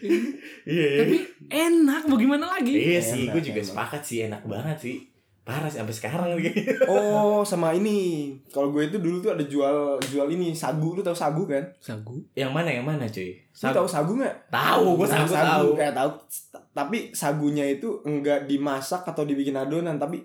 [0.00, 0.18] Iya,
[0.64, 1.00] iya.
[1.00, 1.16] tapi
[1.48, 3.68] enak mau gimana lagi Iya sih, gue juga enak.
[3.68, 4.18] sepakat sih.
[4.22, 4.96] Enak banget sih.
[5.42, 6.52] Parah sih, sampai sekarang nih.
[6.92, 11.16] oh sama ini kalau gue itu dulu tuh ada jual jual ini sagu lu tahu
[11.16, 13.32] sagu kan sagu Yang mana, yang mana cuy?
[13.32, 15.68] lu tahu sagu nggak Tahu, gue Nah, sagu tahu.
[15.74, 16.10] kayak tahu
[16.70, 20.20] tapi sagunya itu enggak dimasak atau dibikin adonan tapi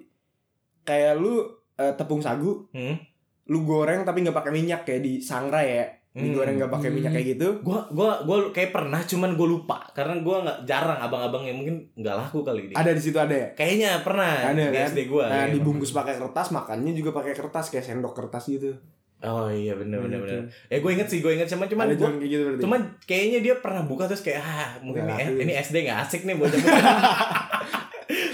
[0.81, 1.39] kayak lu
[1.73, 2.99] eh, tepung sagu Hmm?
[3.45, 7.27] lu goreng tapi nggak pakai minyak kayak di sangrai ya digoreng nggak pakai minyak kayak
[7.33, 11.57] gitu Gua gua gua kayak pernah cuman gue lupa karena gua nggak jarang abang-abang yang
[11.57, 12.73] mungkin nggak laku kali di.
[12.73, 15.23] ada di situ ada ya Kayaknya pernah ada di kan SD gua.
[15.23, 15.53] nah, kayaknya.
[15.55, 18.77] dibungkus pakai kertas makannya juga pakai kertas kayak sendok kertas gitu
[19.21, 20.35] Oh iya bener bener Gitu.
[20.37, 20.43] bener.
[20.69, 23.55] Ya gue inget sih gue inget cuman cuman jualan kayak gitu berarti cuman kayaknya dia
[23.57, 25.41] pernah buka terus kayak ah mungkin Nggak ini, laku.
[25.41, 26.59] ini SD nggak asik nih bocah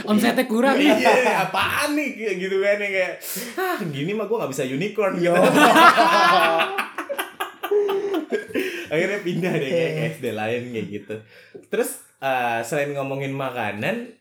[0.06, 1.13] omsetnya kurang Iya
[1.44, 3.13] apaan nih kayak gitu kan ya kayak
[3.56, 5.30] ah gini mah gue nggak bisa unicorn gitu.
[8.89, 11.15] Akhirnya pindah deh kayak ke SD lain kayak gitu.
[11.69, 14.17] Terus eh, selain ngomongin makanan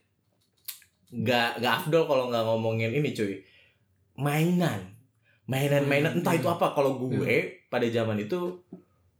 [1.08, 3.40] nggak nggak afdol kalau nggak ngomongin ini cuy.
[4.20, 4.94] Mainan.
[5.48, 6.76] Mainan-mainan entah itu apa.
[6.76, 8.60] Kalau gue pada zaman itu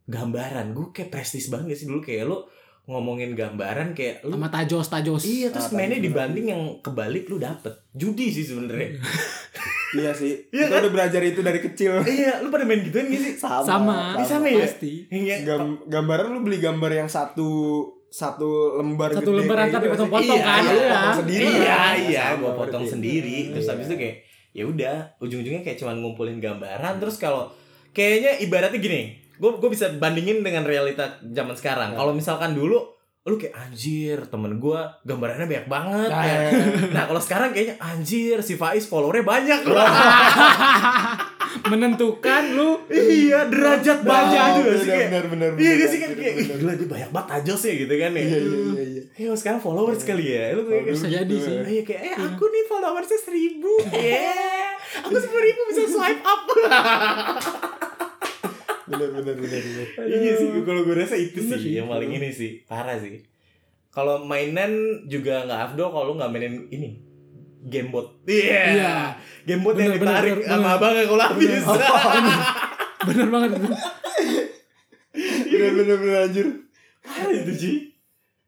[0.05, 0.77] gambaran.
[0.77, 2.05] Gue kayak prestis banget sih dulu.
[2.05, 2.37] Kayak lu
[2.89, 7.37] ngomongin gambaran kayak lu sama tajos tajos Iya terus Ah, mainnya dibanding yang kebalik lu
[7.37, 8.97] dapet judi sih sebenarnya.
[9.91, 10.81] iya sih Iya kita kan?
[10.83, 13.33] udah belajar itu dari kecil iya lu pada main gituan gak sih?
[13.37, 14.61] sama Ini sama ya?
[14.63, 17.49] pasti Yang Gam- gambaran lu beli gambar yang satu
[18.07, 20.41] satu lembar Satu gede lembar kayak antar gitu dipotong-potong sih?
[20.41, 20.89] kan, Iya, iya.
[20.89, 22.89] potong sendiri iya iya Sama gua potong berarti.
[22.91, 23.71] sendiri terus Iya.
[23.71, 24.15] habis itu kayak
[24.49, 27.53] ya udah ujung-ujungnya kayak cuman ngumpulin gambaran terus kalau
[27.91, 31.97] kayaknya ibaratnya gini gue gue bisa bandingin dengan realita zaman sekarang Ya.
[31.97, 32.77] kalau misalkan dulu
[33.21, 36.33] lu kayak anjir temen gue gambarannya banyak banget Nah, ya.
[36.39, 36.65] iya, iya.
[36.95, 39.59] nah kalau sekarang kayaknya anjir si Faiz followernya banyak
[41.65, 46.11] menentukan lu iya derajat banyak Nah, gitu sih bener, bener, bener, iya gak sih kan
[46.11, 46.57] kayak "Ih, bener.
[46.59, 49.03] gila dia banyak banget tajos ya gitu kan ya Iya, iya, iya, iya.
[49.19, 51.61] Iya sekarang followers kali ya Lu kayak bisa jadi sih ya.
[51.65, 54.73] Iya kayak eh aku nih followersnya seribu Yeah
[55.05, 56.41] Aku sepuluh ribu bisa swipe up
[58.89, 59.87] bener bener bener bener.
[60.03, 61.71] Iya sih kalau gue rasa itu Bener sih sih.
[61.77, 63.21] Yang paling ini sih Parah sih.
[63.89, 64.71] Kalau mainan
[65.05, 66.89] juga nggak afdol kalau lu nggak mainin ini
[67.61, 68.61] Gamebot Iya.
[68.71, 68.93] Iya.
[69.43, 71.63] Gamebot yang ditarik bener, sama abang kalau habis.
[72.99, 73.27] Bener.
[73.27, 73.67] Banget itu
[75.49, 76.47] bener bener bener anjir.
[77.01, 77.71] Parah itu Ji.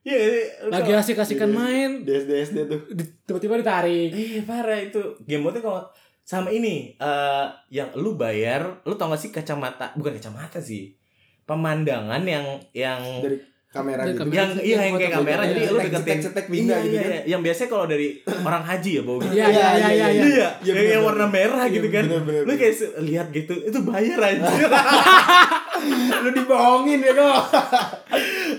[0.02, 0.18] Iya
[0.66, 2.80] lu Lagi kalau- asik-asikan main, di SD SD tuh.
[3.24, 4.10] Tiba-tiba ditarik.
[4.10, 5.02] Iya parah itu.
[5.24, 5.86] Game mode kalau
[6.32, 10.96] sama ini eh yang lu bayar lu tau gak sih kacamata bukan kacamata sih
[11.44, 13.36] pemandangan yang yang dari
[13.72, 14.22] kamera Dari gitu.
[14.24, 14.36] kamera.
[14.40, 17.12] yang iya yang kayak kamera jadi lu deketin cetek, iya, gitu iya, kan.
[17.12, 17.22] iya.
[17.36, 18.08] yang biasanya kalau dari
[18.48, 19.32] orang haji ya bau gitu.
[19.32, 19.88] Iya, iya, iya, iya.
[19.92, 22.04] iya, Iya, yang, bener, yang warna merah Iya, gitu kan.
[22.08, 24.52] bener, bener, lu kayak lihat gitu itu bayar aja.
[26.24, 27.36] Lu dibohongin ya kok.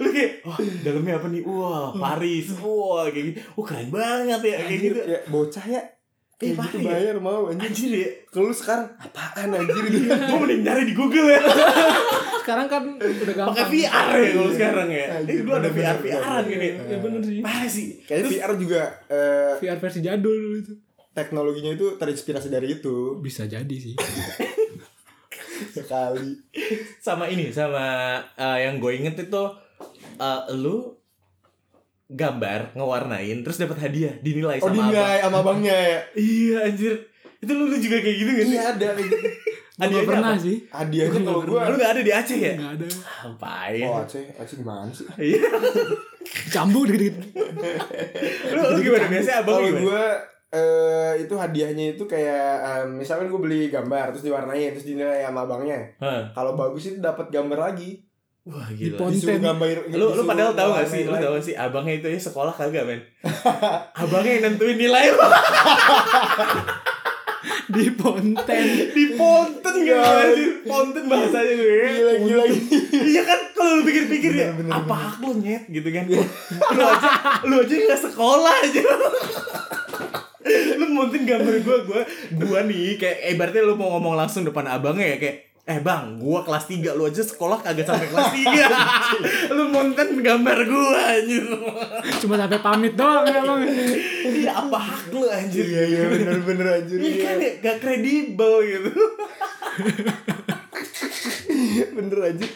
[0.00, 1.42] Lu kayak oh dalamnya apa nih?
[1.44, 2.46] Wah Paris.
[2.58, 3.38] Wah kayak gitu.
[3.56, 5.00] Oh keren banget ya kayak gitu.
[5.04, 5.80] ya bocah ya
[6.42, 6.90] Iya, kayak gitu parah ya.
[7.04, 10.92] bayar mau anjir anjir ya kalau lu sekarang apaan anjir gitu gue mending nyari di
[10.92, 11.40] Google ya
[12.42, 13.54] Sekarang kan udah gampang.
[13.54, 16.44] pakai VR ya kalau sekarang ya Anjir, eh dulu ada VR VRan bener.
[16.48, 17.38] gini Ya bener sih.
[17.40, 20.72] parah sih kayak Terus- VR juga eh, VR versi jadul dulu itu.
[21.12, 23.94] teknologinya itu terinspirasi dari itu Bisa jadi sih.
[25.72, 26.34] sekali
[26.98, 27.84] sama ini sama
[28.34, 29.42] eh, yang gue inget itu
[30.16, 30.98] eh, lu
[32.12, 36.20] gambar ngewarnain terus dapat hadiah dinilai oh sama dinilai sama abangnya ya abang.
[36.30, 36.94] iya anjir
[37.38, 39.16] itu lu, lu juga kayak gitu gak sih iya ada gitu
[39.72, 40.38] Gue Hadiahnya gak pernah apa?
[40.38, 40.56] sih.
[40.68, 42.86] hadiahnya kalau nggak gua lu gak ada di Aceh ya Gak ada.
[43.24, 43.84] Ngapain?
[43.84, 45.42] oh Aceh Aceh gimana sih Iya.
[46.54, 47.16] Cambuk dikit-dikit.
[48.48, 50.04] lu, lu gimana biasanya abang kalau gua
[50.52, 52.44] eh itu hadiahnya itu kayak
[52.84, 56.28] em, misalkan gue beli gambar terus diwarnain terus dinilai sama abangnya Hah.
[56.30, 58.04] kalau bagus itu dapat gambar lagi
[58.42, 58.98] Wah Di gila.
[58.98, 59.46] pon- disuruh Konten.
[59.46, 61.02] gambar Lu lu disuruh padahal tahu gak sih?
[61.04, 63.00] Lu tahu sih abangnya itu ya sekolah kagak men?
[64.02, 65.18] abangnya yang nentuin nilai lu
[67.64, 68.64] Di ponten.
[68.92, 70.50] di ponten gak anjir?
[70.62, 71.70] Ponten bahasanya gue.
[71.72, 71.86] ya.
[72.20, 72.44] gila gila
[72.92, 76.04] Iya kan kalau lu pikir-pikir ya Bener, bener, apa hak lu nyet gitu kan.
[76.06, 77.08] lu aja
[77.42, 78.82] lu aja gak sekolah aja.
[80.74, 82.02] lu montin gambar gua gua
[82.36, 86.42] gua nih kayak ibaratnya lu mau ngomong langsung depan abangnya ya kayak Eh bang, gua
[86.42, 91.46] kelas 3, lu aja sekolah kagak sampai kelas 3 Lu monten gambar gua anjir
[92.18, 93.60] Cuma sampai pamit doang ya bang.
[94.24, 97.76] Iya apa hak lu anjir iya iya bener bener anjir Iya kan iya ya, gak
[97.78, 98.90] kredibel gitu
[101.92, 102.46] bener aja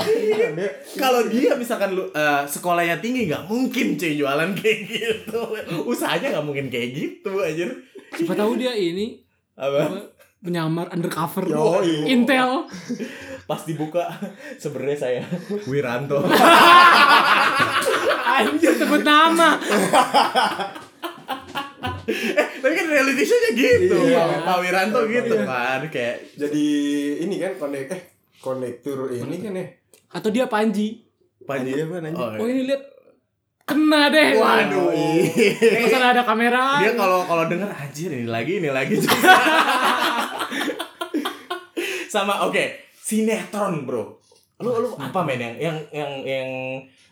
[0.00, 5.40] Iya, dia- Kalau dia misalkan lu eh, sekolahnya tinggi nggak mungkin cuy jualan kayak gitu.
[5.84, 7.68] Usahanya nggak mungkin kayak gitu anjir.
[8.10, 9.20] Siapa tahu dia ini
[9.54, 9.86] Apa?
[9.86, 9.98] apa,
[10.40, 11.44] penyamar undercover.
[11.44, 12.08] Yoi.
[12.08, 12.64] Intel.
[13.48, 14.06] Pas dibuka
[14.56, 15.22] sebenarnya saya
[15.64, 16.22] Wiranto.
[18.30, 19.58] Anjir sebut nama.
[22.06, 23.96] eh, tapi kan reality show-nya gitu.
[24.06, 24.24] Iya.
[24.42, 25.44] Pak Wiranto gitu Iya.
[25.44, 26.66] kan kayak jadi
[27.20, 28.00] ini kan konek eh
[28.38, 29.66] konektor ini kan ya
[30.10, 31.06] Atau dia Panji.
[31.42, 31.70] Panji.
[31.72, 32.18] Iya, Pan, anjing.
[32.18, 32.82] Oh, Oh ini lihat
[33.62, 34.30] kena deh.
[34.34, 34.90] Waduh.
[35.80, 36.78] Masa ada kamera.
[36.78, 38.94] Dia kalau kalau denger anjir ini lagi ini lagi.
[42.10, 44.18] Sama oke, sinetron, Bro.
[44.58, 46.48] Lu lu apa men yang yang yang yang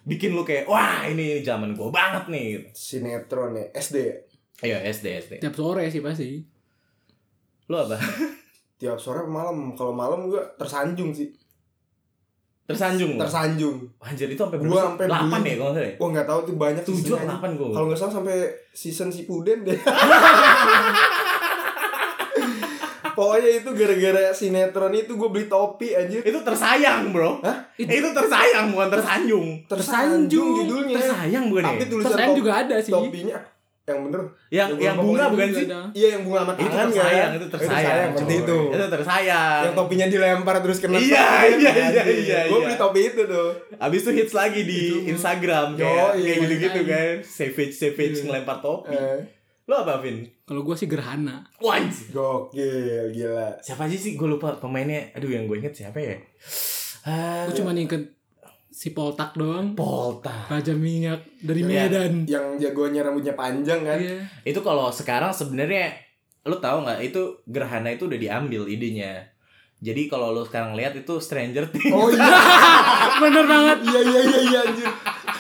[0.03, 2.69] bikin lu kayak wah ini zaman gua banget nih gitu.
[2.75, 4.17] sinetron ya SD ya
[4.59, 5.33] Iya, SD SD.
[5.39, 6.43] Tiap sore sih pasti.
[7.65, 7.95] Lu apa?
[8.81, 11.31] tiap sore malam kalau malam gua tersanjung sih
[12.65, 13.17] Tersanjung.
[13.17, 14.93] tersanjung Anjir itu sampai Gua berapa?
[14.93, 15.49] sampai 8 beli.
[15.49, 15.93] ya kalau nggak salah ya?
[15.97, 17.57] wah nggak tahu tuh banyak 7 seasonnya, atau anjing.
[17.57, 17.69] 8 gua.
[17.73, 18.37] kalau nggak salah sampai
[18.71, 19.79] season si Puden deh
[23.19, 27.43] pokoknya itu gara-gara sinetron itu gue beli topi anjir Itu tersayang, Bro.
[27.43, 27.67] Hah?
[27.75, 29.47] Itu tersanjung bukan tersanjung.
[29.67, 31.89] tersanjung judulnya Tersayang bukan tapi ya?
[31.89, 32.93] tulisan Terus top- juga ada sih.
[32.93, 33.39] topinya
[33.85, 35.65] yang bener Yang Yang yang bunga bukan sih?
[35.65, 35.81] ada.
[35.91, 37.31] iya yang bunga sama Itu tangan tersayang, kan?
[37.33, 38.11] itu tersayang.
[38.13, 38.29] coy.
[38.37, 39.61] itu Itu tersayang.
[39.65, 42.63] yang topinya dilempar terus kena Iya, iya, iya, iya, gue iya.
[42.63, 45.09] beli topi itu tuh Abis itu hits lagi di Itu.
[45.09, 46.93] Instagram kayak iya, kayak gitu-gitu iya.
[46.93, 47.15] kan.
[47.25, 48.93] Savage savage ngelempar topi.
[48.93, 49.19] eh,
[49.69, 50.25] Lo apa, Vin?
[50.43, 51.45] Kalau gue sih gerhana.
[51.61, 52.11] Wanj.
[52.11, 54.17] gokil gila Siapa aja sih?
[54.17, 55.13] Gue lupa pemainnya.
[55.13, 56.17] Aduh, yang gue inget siapa ya?
[57.45, 58.17] Gue cuma inget
[58.69, 59.77] si Poltak doang.
[59.77, 60.49] Polta.
[60.49, 61.61] Raja minyak dari.
[61.61, 62.25] Medan.
[62.25, 64.25] yang jagoannya rambutnya panjang kan Iya.
[64.43, 65.93] Itu kalau sekarang sebenarnya
[66.43, 69.21] lo tahu nggak itu gerhana itu udah diambil idenya.
[69.79, 71.93] Jadi kalau lo sekarang lihat itu Stranger Things.
[71.93, 72.35] oh iya
[73.23, 73.79] Bener banget.
[73.85, 74.89] iya iya iya iya anjir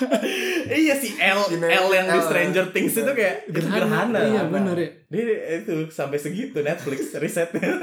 [0.84, 2.20] iya si L L yang di.
[2.24, 4.20] Stranger Things itu kayak gerhana.
[4.22, 4.90] Iya bener ya.
[5.10, 5.22] Dia
[5.62, 7.60] itu sampai segitu Netflix risetnya.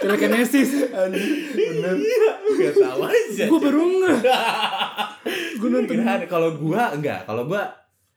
[0.00, 0.88] Telekinesis.
[0.88, 3.44] bener Iya, gak tahu aja.
[3.52, 4.14] gue baru nge.
[5.60, 5.96] Gue nonton.
[6.24, 7.68] Kalau gua enggak, kalau gua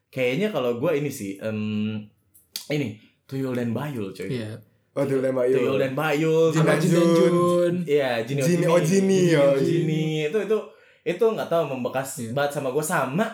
[0.08, 2.00] kayaknya kalau gua ini sih em,
[2.72, 2.96] ini
[3.28, 4.30] Tuyul dan Bayul coy.
[4.30, 4.62] Iya.
[4.94, 7.76] waduh lembak Tuyul dan Bayul Sama Jin Jin dan Jun.
[7.90, 10.06] Iya, Jini Jini, oh, Jini, oh, Jini.
[10.30, 10.58] Itu itu
[11.04, 12.32] itu nggak tahu membekas Iya.
[12.32, 13.26] banget sama gue sama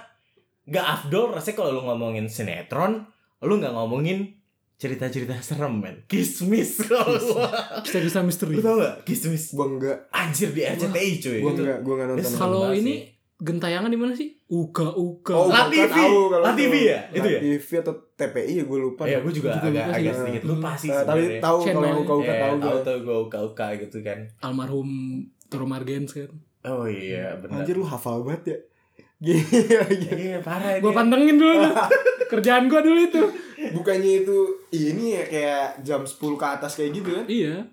[0.66, 3.06] gak afdol rasanya kalau lu ngomongin sinetron
[3.40, 4.38] lu nggak ngomongin
[4.76, 7.50] cerita-cerita serem men kismis kalau gua
[7.82, 8.54] Kisah-kisah misteri.
[8.54, 9.98] lu tau gak kismis Gua enggak.
[10.10, 12.32] anjir di RCTI cuy Gua Itu- enggak, gua enggak nonton.
[12.34, 12.94] Kalau ini
[13.36, 14.36] gentayangan di mana sih?
[14.48, 15.32] Uka Uka.
[15.34, 15.96] Oh, La TV.
[16.34, 16.58] La itu.
[16.60, 17.00] TV ya?
[17.10, 17.40] Itu ya?
[17.40, 19.04] TV atau TPI ya gue lupa.
[19.04, 19.96] Iya, gue juga, Juga agak lupa sih.
[19.96, 23.04] agak sedikit lupa sih Eh, tapi tahu kalau uka uka Iya, tahu tahu gue.
[23.06, 24.20] gue uka uka gitu kan.
[24.40, 24.90] Almarhum
[25.48, 26.30] Toro Margens kan.
[26.68, 27.64] Oh iya benar.
[27.64, 28.58] Anjir lu hafal banget ya.
[29.26, 30.16] Gila, gila.
[30.16, 30.84] Iya parah ini.
[30.84, 31.76] Gue pantengin dulu tuh.
[32.32, 33.24] Kerjaan gue dulu itu.
[33.76, 34.38] Bukannya itu
[34.72, 37.26] ini ya kayak jam 10 ke atas kayak gitu kan?
[37.28, 37.68] Iya.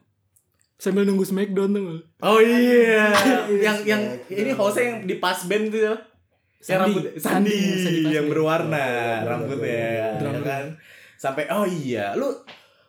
[0.76, 2.02] Sambil nunggu Smackdown tuh.
[2.20, 3.14] Oh iya,
[3.62, 4.42] yang yang Smackdown.
[4.42, 5.94] ini hostnya yang di pas band tuh ya.
[5.94, 6.82] Yang Sandi.
[6.82, 9.86] rambut Sandi, Sandi, Sandi yang berwarna Oh, iya, rambutnya
[10.18, 10.64] ya kan.
[11.14, 12.26] Sampai oh iya, lu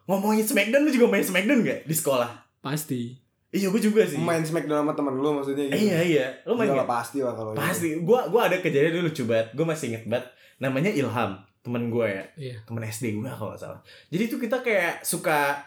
[0.10, 2.32] ngomongin Smackdown lu juga main Smackdown gak di sekolah?
[2.60, 3.27] Pasti.
[3.58, 4.22] Iya, gue juga sih.
[4.22, 5.90] Main Smackdown sama temen lu maksudnya gitu.
[5.90, 6.86] Iya iya, lu main gak?
[6.86, 7.58] pasti lah kalau.
[7.58, 7.98] Pasti.
[8.06, 9.48] Gua gua ada kejadian dulu lucu banget.
[9.58, 10.26] Gue masih inget banget.
[10.62, 11.32] Namanya Ilham,
[11.66, 12.24] temen gue ya.
[12.38, 12.58] Iya.
[12.64, 13.82] temen SD gue kalau nggak salah.
[14.14, 15.66] Jadi itu kita kayak suka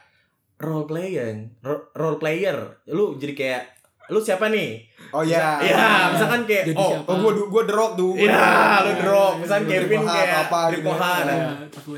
[0.60, 2.56] role player, Ro- role player.
[2.86, 3.62] Lu jadi kayak
[4.10, 4.82] lu siapa nih?
[5.14, 5.62] Oh iya.
[5.62, 7.08] Iya, misalkan kayak Jadi oh, siapa?
[7.08, 8.12] Oh gua gua drop tuh.
[8.18, 8.82] Iya, drop.
[8.82, 9.32] lu drop.
[9.38, 10.70] Misalkan Kevin Triple H kayak apa gitu.
[10.74, 11.04] Triple H.
[11.06, 11.38] Iya,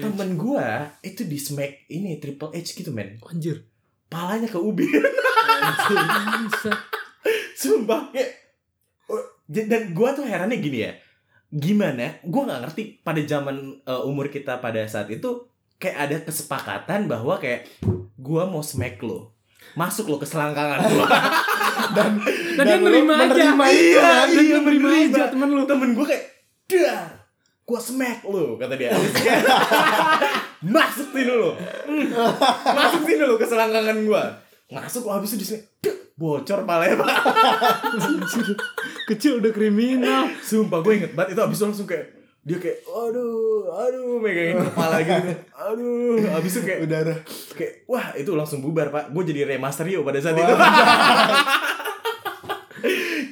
[0.05, 0.67] temen gue
[1.03, 3.17] itu di smack ini Triple H gitu men.
[3.25, 3.72] Anjir.
[4.13, 4.93] Palanya ke ubin.
[7.55, 8.11] Sumpah.
[8.13, 8.27] Ya.
[9.09, 10.93] Oh, Dan gue tuh herannya gini ya.
[11.49, 12.21] Gimana?
[12.23, 17.37] Gue nggak ngerti pada zaman uh, umur kita pada saat itu kayak ada kesepakatan bahwa
[17.37, 17.69] kayak
[18.15, 19.33] gue mau smack lo.
[19.73, 21.07] Masuk lo ke selangkangan gue.
[21.97, 22.21] Dan,
[22.57, 23.25] dia lu nerima aja.
[23.27, 24.27] menerima itu Iya, kan.
[24.29, 25.13] Dan iya, dia nerima menerima.
[25.13, 25.63] aja temen lu.
[25.65, 26.25] Temen gue kayak,
[26.67, 27.09] dar,
[27.73, 28.93] gue smack lo, kata dia.
[30.77, 31.57] Masuk sini lo.
[31.57, 32.13] Hmm.
[32.77, 34.25] Masuk sini lo ke selangkangan gue.
[34.69, 35.61] Masuk, habis itu di sini,
[36.21, 37.17] bocor palanya pak.
[39.09, 40.29] Kecil udah kriminal.
[40.45, 44.99] Sumpah gue inget banget itu habis itu langsung kayak dia kayak aduh aduh megangin kepala
[44.99, 47.15] gitu aduh habis itu kayak Udara.
[47.55, 50.51] kayak wah itu langsung bubar pak gue jadi remaster yuk pada saat itu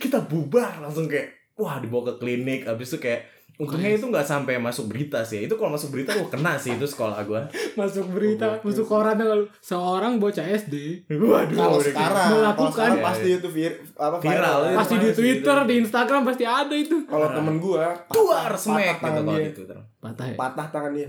[0.06, 3.26] kita bubar langsung kayak wah dibawa ke klinik habis itu kayak
[3.60, 6.82] untungnya itu nggak sampai masuk berita sih itu kalau masuk berita gue kena sih itu
[6.82, 7.40] sekolah gue
[7.78, 12.72] Masuk berita, masuk koran kalau seorang bocah SD waduh Kalau sekarang, Melakukan.
[12.72, 13.36] sekarang Iya, pasti iya.
[13.36, 14.58] itu vir, apa Viral, viral.
[14.74, 15.68] pasti di Pasti Twitter, itu.
[15.68, 16.96] di Instagram pasti ada itu.
[17.04, 19.42] Kalau temen duar patah smack gitu tangan kalau dia.
[19.42, 20.34] di Twitter Patah ya.
[20.34, 21.08] Patah tangan dia.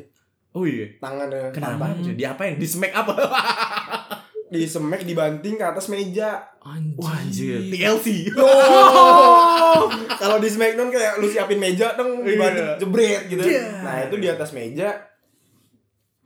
[0.51, 1.95] oh iya Tangannya kenapa patah.
[1.95, 2.13] anjir?
[2.13, 3.11] di apa yang di smack apa
[4.51, 6.43] Di semek dibanting ke atas meja.
[6.59, 6.93] Anjir.
[6.93, 9.87] wah anjir TLC Oh.
[10.13, 12.27] Kalau di Smackdown kayak lu siapin meja dong Iya.
[12.27, 13.41] dibanting jebret gitu.
[13.41, 13.81] Iya.
[13.81, 14.91] Nah, itu di atas meja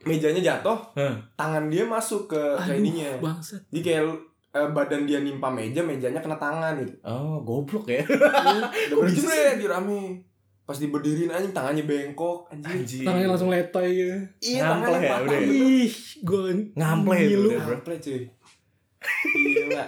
[0.02, 1.18] mejanya jatuh, Hah.
[1.34, 2.42] tangan dia masuk ke
[3.20, 3.62] bangsat.
[3.70, 4.04] Jadi kayak
[4.52, 6.94] eh, badan dia nimpa meja, mejanya kena tangan gitu.
[7.02, 8.06] Oh, goblok ya.
[8.92, 10.22] Udah bisa jebret di rame.
[10.66, 12.82] Pas diberdiriin anjing tangannya bengkok anjing.
[12.82, 13.06] Anjir.
[13.06, 14.18] Tangannya langsung letoy gitu.
[14.42, 15.46] Iya, tangannya ya, udah ya?
[15.46, 15.94] Ih,
[16.26, 17.50] gue itu ngilu.
[17.54, 17.70] udah, bro.
[17.78, 18.22] Ngampleh cuy.
[19.06, 19.54] Gila.
[19.62, 19.84] Gila.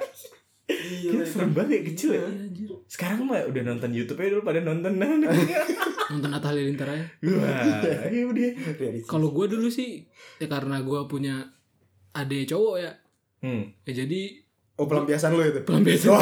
[0.67, 2.21] Gila, serem banget ya kecil ya.
[2.29, 2.75] Iya.
[2.85, 4.93] Sekarang mah udah nonton YouTube aja dulu pada nonton.
[6.07, 7.03] Nonton Atta Halilintar aja.
[7.19, 8.49] Wah, iya udah.
[9.03, 10.07] Kalau gue dulu sih,
[10.39, 11.51] ya karena gue punya
[12.13, 12.91] adik cowok ya.
[13.43, 13.75] Hmm.
[13.83, 14.45] Ya jadi
[14.77, 15.65] Oh, pelampiasan lu itu.
[15.65, 16.21] pelampiasan Oh.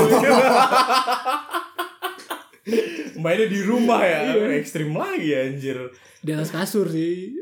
[3.22, 4.36] Mainnya di rumah ya.
[4.36, 4.58] Iya.
[4.60, 5.78] Ekstrim lagi anjir.
[6.26, 7.38] di atas kasur sih.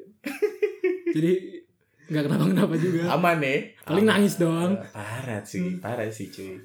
[1.16, 1.64] Jadi
[2.12, 3.16] nggak kenapa-kenapa juga.
[3.16, 3.80] Aman nih.
[3.88, 4.76] Paling nangis doang.
[4.92, 6.60] Parah sih, parah sih cuy.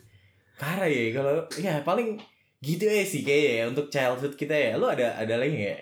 [0.58, 2.18] Parah ya kalau ya paling
[2.58, 4.74] gitu ya sih kayaknya ya untuk childhood kita ya.
[4.74, 5.80] Lu ada ada lagi nggak?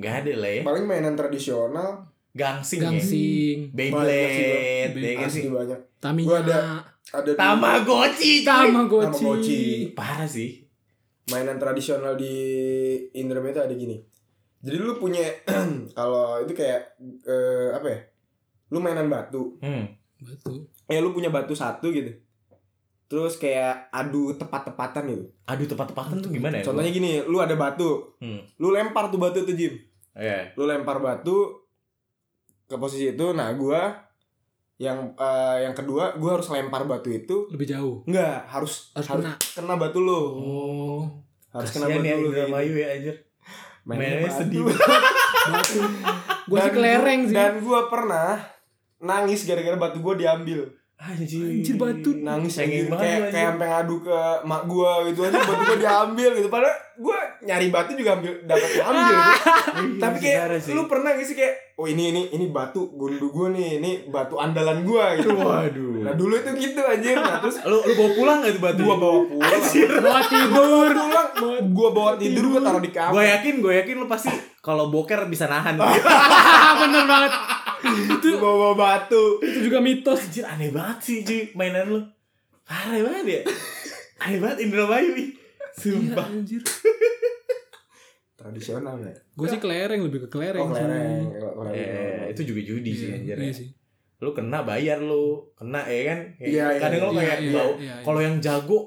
[0.00, 0.62] Nggak ada lah ya.
[0.64, 2.94] Paling mainan tradisional Gangsing, ya.
[2.94, 5.50] Gangsing, Beyblade, Banyak ya kan sih?
[5.50, 5.80] banyak.
[5.98, 6.58] Tamiya, ada
[7.10, 8.46] Ada Tamagotchi.
[8.46, 9.18] Tamagotchi.
[9.18, 9.62] Tamagotchi.
[9.98, 10.62] Parah sih.
[11.30, 12.34] Mainan tradisional di
[13.16, 13.96] Indramayu itu ada gini.
[14.60, 15.24] Jadi lu punya
[15.98, 17.98] kalau itu kayak eh, apa ya?
[18.70, 19.56] Lu mainan batu.
[19.64, 19.88] Hmm.
[20.20, 20.68] Batu.
[20.90, 22.12] Ya lu punya batu satu gitu.
[23.10, 25.24] Terus kayak adu tepat-tepatan gitu.
[25.48, 26.64] Aduh tepat-tepatan tuh gimana ya?
[26.66, 28.14] Contohnya gini, lu ada batu.
[28.22, 28.46] Hmm.
[28.62, 29.74] Lu lempar tuh batu tuh Jim.
[30.14, 30.54] Iya.
[30.54, 31.66] Lu lempar batu
[32.70, 33.26] ke posisi itu.
[33.34, 34.09] Nah, gua
[34.80, 37.96] yang eh, yang kedua gua harus lempar batu itu Lebih jauh.
[38.08, 39.32] enggak harus Harus harus kena.
[39.36, 40.16] kena batu lu.
[40.16, 41.00] Oh.
[41.52, 42.32] Harus kena batu ya lu.
[42.32, 43.16] Indramayu ya anjir.
[43.84, 44.38] Mainnya Mainnya batu.
[44.40, 44.60] sedih
[45.52, 45.78] Batu.
[46.48, 47.34] Gua sih kelereng sih.
[47.34, 48.40] Dan gua pernah
[48.98, 50.64] nangis gara-gara batu gua diambil.
[51.00, 51.48] Anjir.
[51.48, 52.12] Anjir, batu.
[52.20, 52.92] Nangis anjir.
[52.92, 53.48] banget kayak kayak anjir.
[53.48, 56.48] sampai ngadu ke mak gua gitu aja batu gua diambil gitu.
[56.52, 59.32] Padahal gua nyari batu juga ambil dapat ambil gitu.
[59.96, 60.44] Tapi kayak
[60.76, 64.36] lu pernah gak sih kayak oh ini ini ini batu gundu gua nih, ini batu
[64.36, 65.32] andalan gua gitu.
[65.32, 66.04] Waduh.
[66.04, 67.16] Nah dulu itu gitu anjir.
[67.16, 68.80] Nah terus lu lu bawa pulang gak tuh batu?
[68.84, 69.52] gua bawa pulang.
[70.04, 70.92] Bawa tidur.
[70.92, 71.28] pulang,
[71.72, 73.12] gua bawa tidur gua taruh di kamar.
[73.16, 75.80] Gue yakin, gue yakin lu pasti kalau boker bisa nahan.
[76.84, 77.32] Bener banget.
[78.20, 79.40] Lu bawa batu.
[79.40, 80.20] Itu juga mitos.
[80.20, 82.00] Anjir aneh banget sih Ji mainan lu.
[82.62, 83.40] Parah banget ya.
[84.20, 85.30] Aneh banget Indramayu ih.
[85.72, 86.26] Sumpah.
[86.28, 86.62] Iya, anjir.
[88.36, 89.12] Tradisional ya.
[89.36, 90.64] Gue sih kelereng lebih ke kelereng.
[90.64, 90.80] Oh, sih.
[90.80, 91.24] kelereng.
[91.28, 91.74] Kelereng.
[91.76, 93.36] Eh, itu juga judi sih Iya, anjir.
[93.36, 93.54] iya ya.
[93.54, 93.68] sih.
[94.20, 95.52] Lu kena bayar lu.
[95.52, 96.18] Kena ya kan?
[96.36, 97.70] Kayak Iya, iya, Kadang lu iya, kayak iya, bau.
[97.76, 97.94] iya, iya.
[98.00, 98.78] Kalau yang jago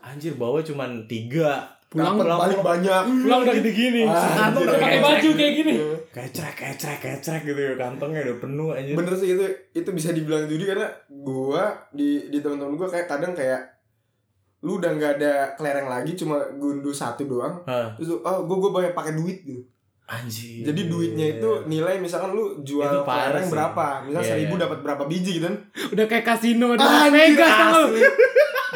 [0.00, 1.76] anjir bawa cuman tiga.
[1.92, 3.02] Pulang Dapet paling banyak.
[3.20, 4.00] pulang udah gede-gini.
[4.02, 4.64] Ah, Kantong anjir.
[4.64, 5.72] udah Pakai baju kayak gini.
[6.08, 7.72] Kecrek, kecrek, kecrek gitu ya.
[7.76, 8.94] Kantongnya udah penuh anjir.
[8.94, 13.32] Bener sih itu itu bisa dibilang judi karena gua di di teman-teman gua kayak kadang
[13.32, 13.60] kayak
[14.62, 18.70] lu udah nggak ada kelereng lagi cuma gundu satu doang Hah, terus oh gua gua
[18.72, 19.58] bayar pakai duit gitu
[20.04, 20.62] anjir.
[20.62, 24.62] jadi duitnya itu nilai misalkan lu jual kelereng berapa misal Iya, seribu iya.
[24.62, 25.56] dapat berapa biji gitu kan
[25.90, 27.90] Udah kayak kasino Las Vegas tau.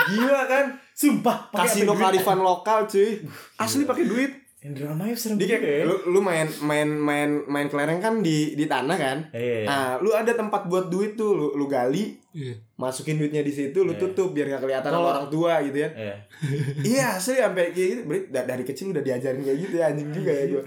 [0.07, 0.67] Gila kan?
[0.97, 1.53] Sumpah.
[1.53, 3.21] pakai kasino karifan lokal cuy
[3.57, 5.61] asli pakai duit Indramayu serem dia juga ya.
[5.63, 9.63] kayak lu, lu main main main main kelereng kan di di tanah kan Iya.
[9.63, 12.57] nah lu ada tempat buat duit tuh lu lu gali Iya.
[12.75, 14.01] masukin duitnya di situ lu Iya.
[14.03, 16.15] tutup biar gak kelihatan sama orang tua gitu ya Iya.
[16.91, 18.01] iya asli sampai kayak gitu
[18.33, 20.63] dari kecil udah diajarin kayak gitu ya anjing juga ya gue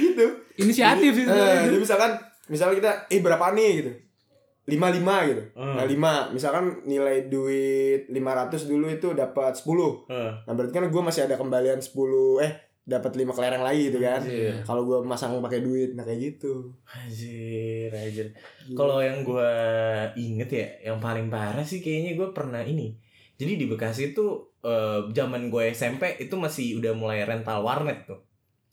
[0.00, 0.26] gitu
[0.58, 2.10] Inisiatif sih Eh, jadi misalkan
[2.46, 3.90] misalnya kita eh berapa nih gitu
[4.70, 5.74] lima lima gitu Hmm.
[5.74, 8.16] nah lima misalkan nilai duit 500
[8.64, 9.66] dulu itu dapat 10
[10.06, 10.32] Heeh.
[10.46, 11.90] nah berarti kan gue masih ada kembalian 10
[12.40, 14.54] eh dapat lima kelereng lagi gitu kan Anjir.
[14.62, 18.26] kalau gue masang pakai duit nah kayak gitu Anjir, anjir.
[18.72, 19.50] Kalau yang gua
[20.14, 22.94] inget ya, yang paling parah sih kayaknya gue pernah ini.
[23.34, 28.20] Jadi di Bekasi tuh eh, zaman gue SMP itu masih udah mulai rental warnet tuh.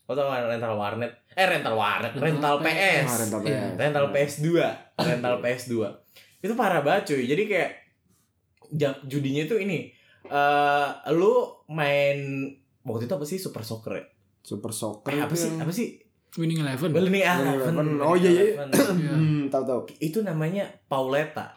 [0.05, 1.13] Lo tau kan rental warnet?
[1.37, 3.05] Eh rental warnet, rental, Rental PS.
[3.05, 3.61] Ah, rental Iya.
[3.61, 3.75] PS.
[3.77, 4.47] rental PS2
[4.99, 5.73] rental PS2
[6.39, 7.71] itu parah banget cuy jadi kayak
[8.71, 9.89] jam judinya itu ini
[10.23, 11.33] eh lu
[11.67, 12.17] main
[12.83, 14.05] waktu itu apa sih super soccer ya
[14.39, 15.87] super soccer eh, apa sih yang- apa sih
[16.35, 16.91] Winning Eleven.
[16.91, 17.73] Winning Eleven.
[17.73, 18.43] Eleven Oh, iya, iya.
[18.99, 19.11] Iya.
[19.11, 21.55] hmm, tahu tahu itu namanya Pauleta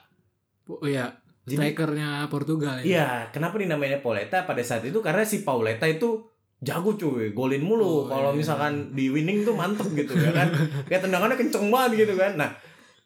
[0.66, 1.10] Oh iya.
[1.42, 2.84] jadi Strikernya Portugal ya.
[2.84, 6.24] iya kenapa dinamainya Pauleta pada saat itu karena si Pauleta itu
[6.60, 7.82] jago cuy golin mulu.
[7.82, 8.38] Oh, kalau iya.
[8.38, 10.48] misalkan di winning tuh mantep gitu ya kan.
[10.84, 12.36] Kayak tendangannya kenceng banget gitu kan.
[12.36, 12.50] Nah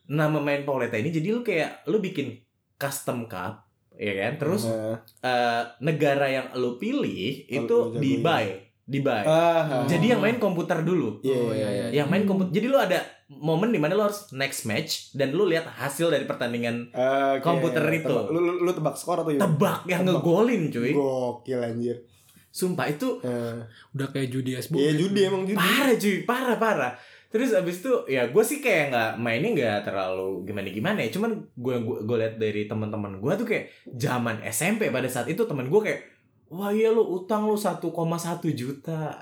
[0.04, 2.34] nama main Pauleta ini jadi lu kayak lu bikin
[2.74, 4.32] custom cup ya kan?
[4.36, 8.46] Terus Nah, eh, negara yang lu pilih itu di buy
[8.84, 11.22] di buy ah, jadi yang main komputer dulu.
[11.22, 14.28] Iya Oh, iya iya yang main komputer jadi lu ada momen di mana lu harus
[14.30, 18.04] next match dan lu lihat hasil dari pertandingan Oke, komputer itu.
[18.04, 20.20] tebak- lu, lu, lu tebak skor atau ya tebak yang Tebak.
[20.20, 20.92] ngegolin cuy.
[20.92, 21.96] Gokil anjir
[22.54, 23.58] sumpah itu Eh,
[23.90, 24.78] Udah kayak judi Asbo.
[24.78, 26.16] iya judi emang judi parah cuy.
[26.22, 26.92] Parah parah.
[27.26, 31.10] Terus abis itu ya gue sih kayak nggak mainnya nggak terlalu gimana gimana ya.
[31.10, 35.42] Cuman gue gue gue lihat dari teman-teman gue tuh kayak zaman SMP pada saat itu
[35.42, 36.00] teman gue kayak
[36.46, 37.82] wah iya lu utang lu 1,1
[38.54, 39.18] juta.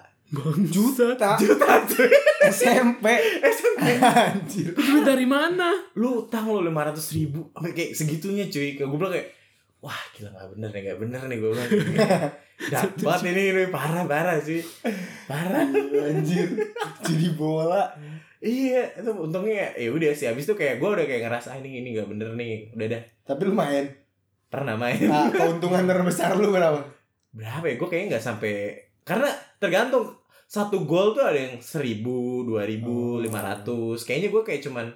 [0.66, 1.36] Juta.
[1.42, 2.08] Juta cuy.
[2.42, 3.04] SMP
[3.42, 3.84] SMP
[4.28, 4.72] anjir.
[4.72, 5.72] Duit dari mana?
[5.94, 7.48] lu utang lu lima ratus ribu.
[7.52, 8.76] Sampai kayak segitunya cuy.
[8.76, 9.28] Kayak gue bilang kayak
[9.82, 11.70] wah gila nggak bener nih nggak bener nih gue bilang.
[12.72, 14.62] Dapat ini ini parah parah sih.
[15.26, 16.46] Parah anjir.
[17.02, 17.90] Jadi bola.
[18.38, 21.82] Iya itu untungnya ya udah sih abis itu kayak gue udah kayak ngerasa "Ah, ini
[21.82, 22.70] ini nggak bener nih.
[22.78, 23.02] Udah dah.
[23.26, 23.84] Tapi lu main?
[24.46, 25.02] Pernah main.
[25.02, 26.78] Nah, keuntungan terbesar lu berapa?
[27.34, 27.74] Berapa ya?
[27.74, 28.54] Gue kayaknya nggak sampai
[29.02, 30.14] karena tergantung
[30.46, 34.06] satu gol tuh ada yang seribu dua ribu lima ratus.
[34.06, 34.86] Kayaknya gue kayak cuman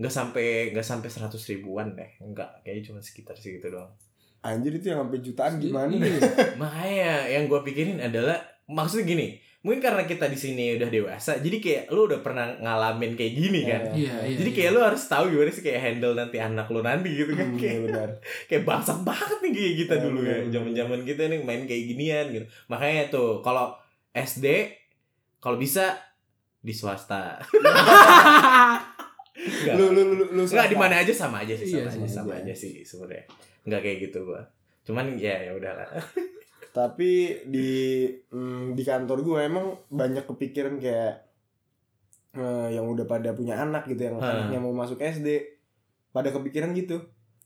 [0.00, 2.16] nggak sampai nggak sampai seratus ribuan deh.
[2.24, 3.92] Enggak kayaknya cuma sekitar segitu doang
[4.44, 6.20] anjir itu yang sampai jutaan gimana Iya.
[6.60, 8.36] makanya yang gue pikirin adalah
[8.66, 9.28] maksudnya gini
[9.60, 13.64] mungkin karena kita di sini udah dewasa jadi kayak lu udah pernah ngalamin kayak gini
[13.64, 13.80] kan?
[13.90, 14.36] Iya, iya.
[14.36, 17.48] jadi kayak lu harus tahu gimana sih kayak handle nanti anak lu nanti gitu kan?
[17.48, 18.08] Hmm, kayak iya benar.
[18.52, 21.84] kayak bangsat banget nih kayak kita Iya, dulu ya zaman zaman kita nih main kayak
[21.86, 22.44] ginian gitu.
[22.68, 23.72] Makanya tuh kalau
[24.12, 24.46] SD
[25.40, 25.96] kalau bisa
[26.60, 27.40] di swasta.
[29.34, 29.74] Enggak.
[29.74, 32.08] lu lu lu lu Enggak di mana aja sama aja sih sama Iya, aja sama
[32.10, 32.42] sama aja.
[32.44, 33.24] aja sih sebenarnya
[33.64, 34.42] enggak kayak gitu gua
[34.82, 35.88] cuman ya ya udahlah
[36.70, 37.10] tapi
[37.44, 37.70] di
[38.26, 41.22] mm, di kantor gue emang banyak kepikiran kayak
[42.34, 44.44] eh, yang udah pada punya anak gitu yang Hah.
[44.44, 45.28] anaknya mau masuk SD
[46.10, 46.98] pada kepikiran gitu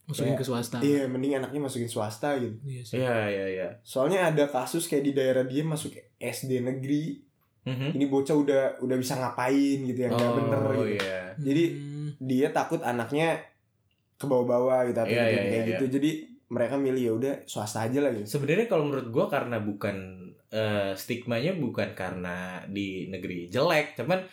[0.04, 0.76] Masukin Kayak- ke swasta.
[0.80, 2.96] iya mending anaknya masukin swasta gitu Iya sih.
[2.96, 7.20] iya iya iya soalnya ada kasus kayak di daerah dia masuk SD negeri
[7.60, 7.92] Mhm.
[7.92, 10.96] ini bocah udah udah bisa ngapain gitu yang nggak bener oh gitu.
[10.96, 12.08] iya Jadi, Hmm.
[12.18, 13.44] dia takut anaknya
[14.18, 16.10] ke bawah-bawah gitu atau gitu, iya, kayak iya, gitu jadi
[16.48, 19.96] mereka milih ya udah swasta aja lah gitu sebenarnya kalau menurut gua karena bukan
[20.48, 24.24] eh, stigmanya bukan karena di negeri jelek cuman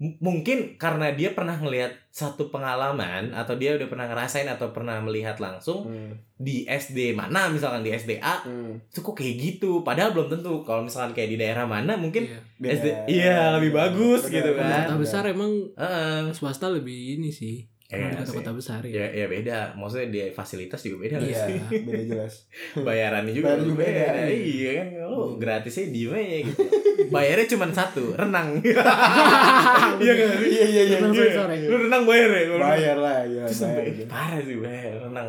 [0.00, 5.36] mungkin karena dia pernah ngelihat satu pengalaman atau dia udah pernah ngerasain atau pernah melihat
[5.36, 6.16] langsung Hmm.
[6.34, 8.80] di SD mana misalkan di SDA Hmm.
[8.80, 12.40] itu kok kayak gitu padahal belum tentu kalau misalkan kayak di daerah mana mungkin Iya.
[12.56, 12.72] Beda.
[12.74, 14.88] SD iya, lebih bagus gitu kan.
[14.88, 16.32] Kota besar emang Heeh.
[16.32, 17.68] swasta lebih ini sih.
[17.90, 19.02] Iya di kota-kota besar ya.
[19.02, 19.06] Ya.
[19.12, 19.58] ya beda.
[19.74, 21.42] Maksudnya dia fasilitas juga beda Iya.
[21.66, 22.34] beda jelas.
[22.86, 24.24] Bayarannya juga Bayar juga beda, beda.
[24.30, 24.70] iya.
[24.78, 24.86] Kan?
[25.02, 25.36] Lo Hmm.
[25.36, 26.62] gratisnya diem aja gitu?
[27.10, 28.48] Bayarnya cuma satu renang.
[30.00, 30.96] Iya kan iya iya iya.
[30.96, 31.34] Renang iya.
[31.34, 31.56] sore-sore.
[31.66, 32.42] lu renang bayar ya?
[32.56, 35.28] Bayar lah ya Terus bayar sampai parah sih bayar renang.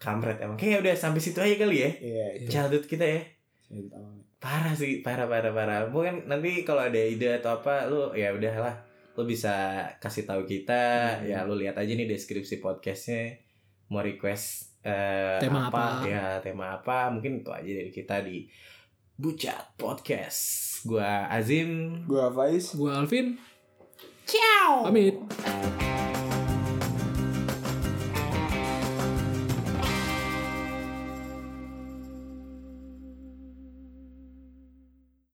[0.00, 0.56] Kampret emang.
[0.56, 1.90] Kayaknya udah sampai situ aja kali ya?
[2.00, 2.48] Iya itu.
[2.48, 3.20] Childhood kita ya?
[4.40, 5.78] Parah sih parah parah parah.
[5.86, 8.72] Mungkin nanti kalau ada ide atau apa lu ya udahlah
[9.14, 9.54] lu bisa
[9.98, 11.26] kasih tahu kita Hmm.
[11.26, 13.36] ya lu lihat aja nih deskripsi podcastnya
[13.88, 16.06] mau request eh, Tema apa?
[16.06, 18.46] ya tema apa mungkin itu aja dari kita di
[19.14, 20.40] Bucat Podcast
[20.82, 23.36] gua Azim gua Faiz Gua Alvin.
[24.24, 24.86] Ciao.
[24.86, 26.09] Pamit.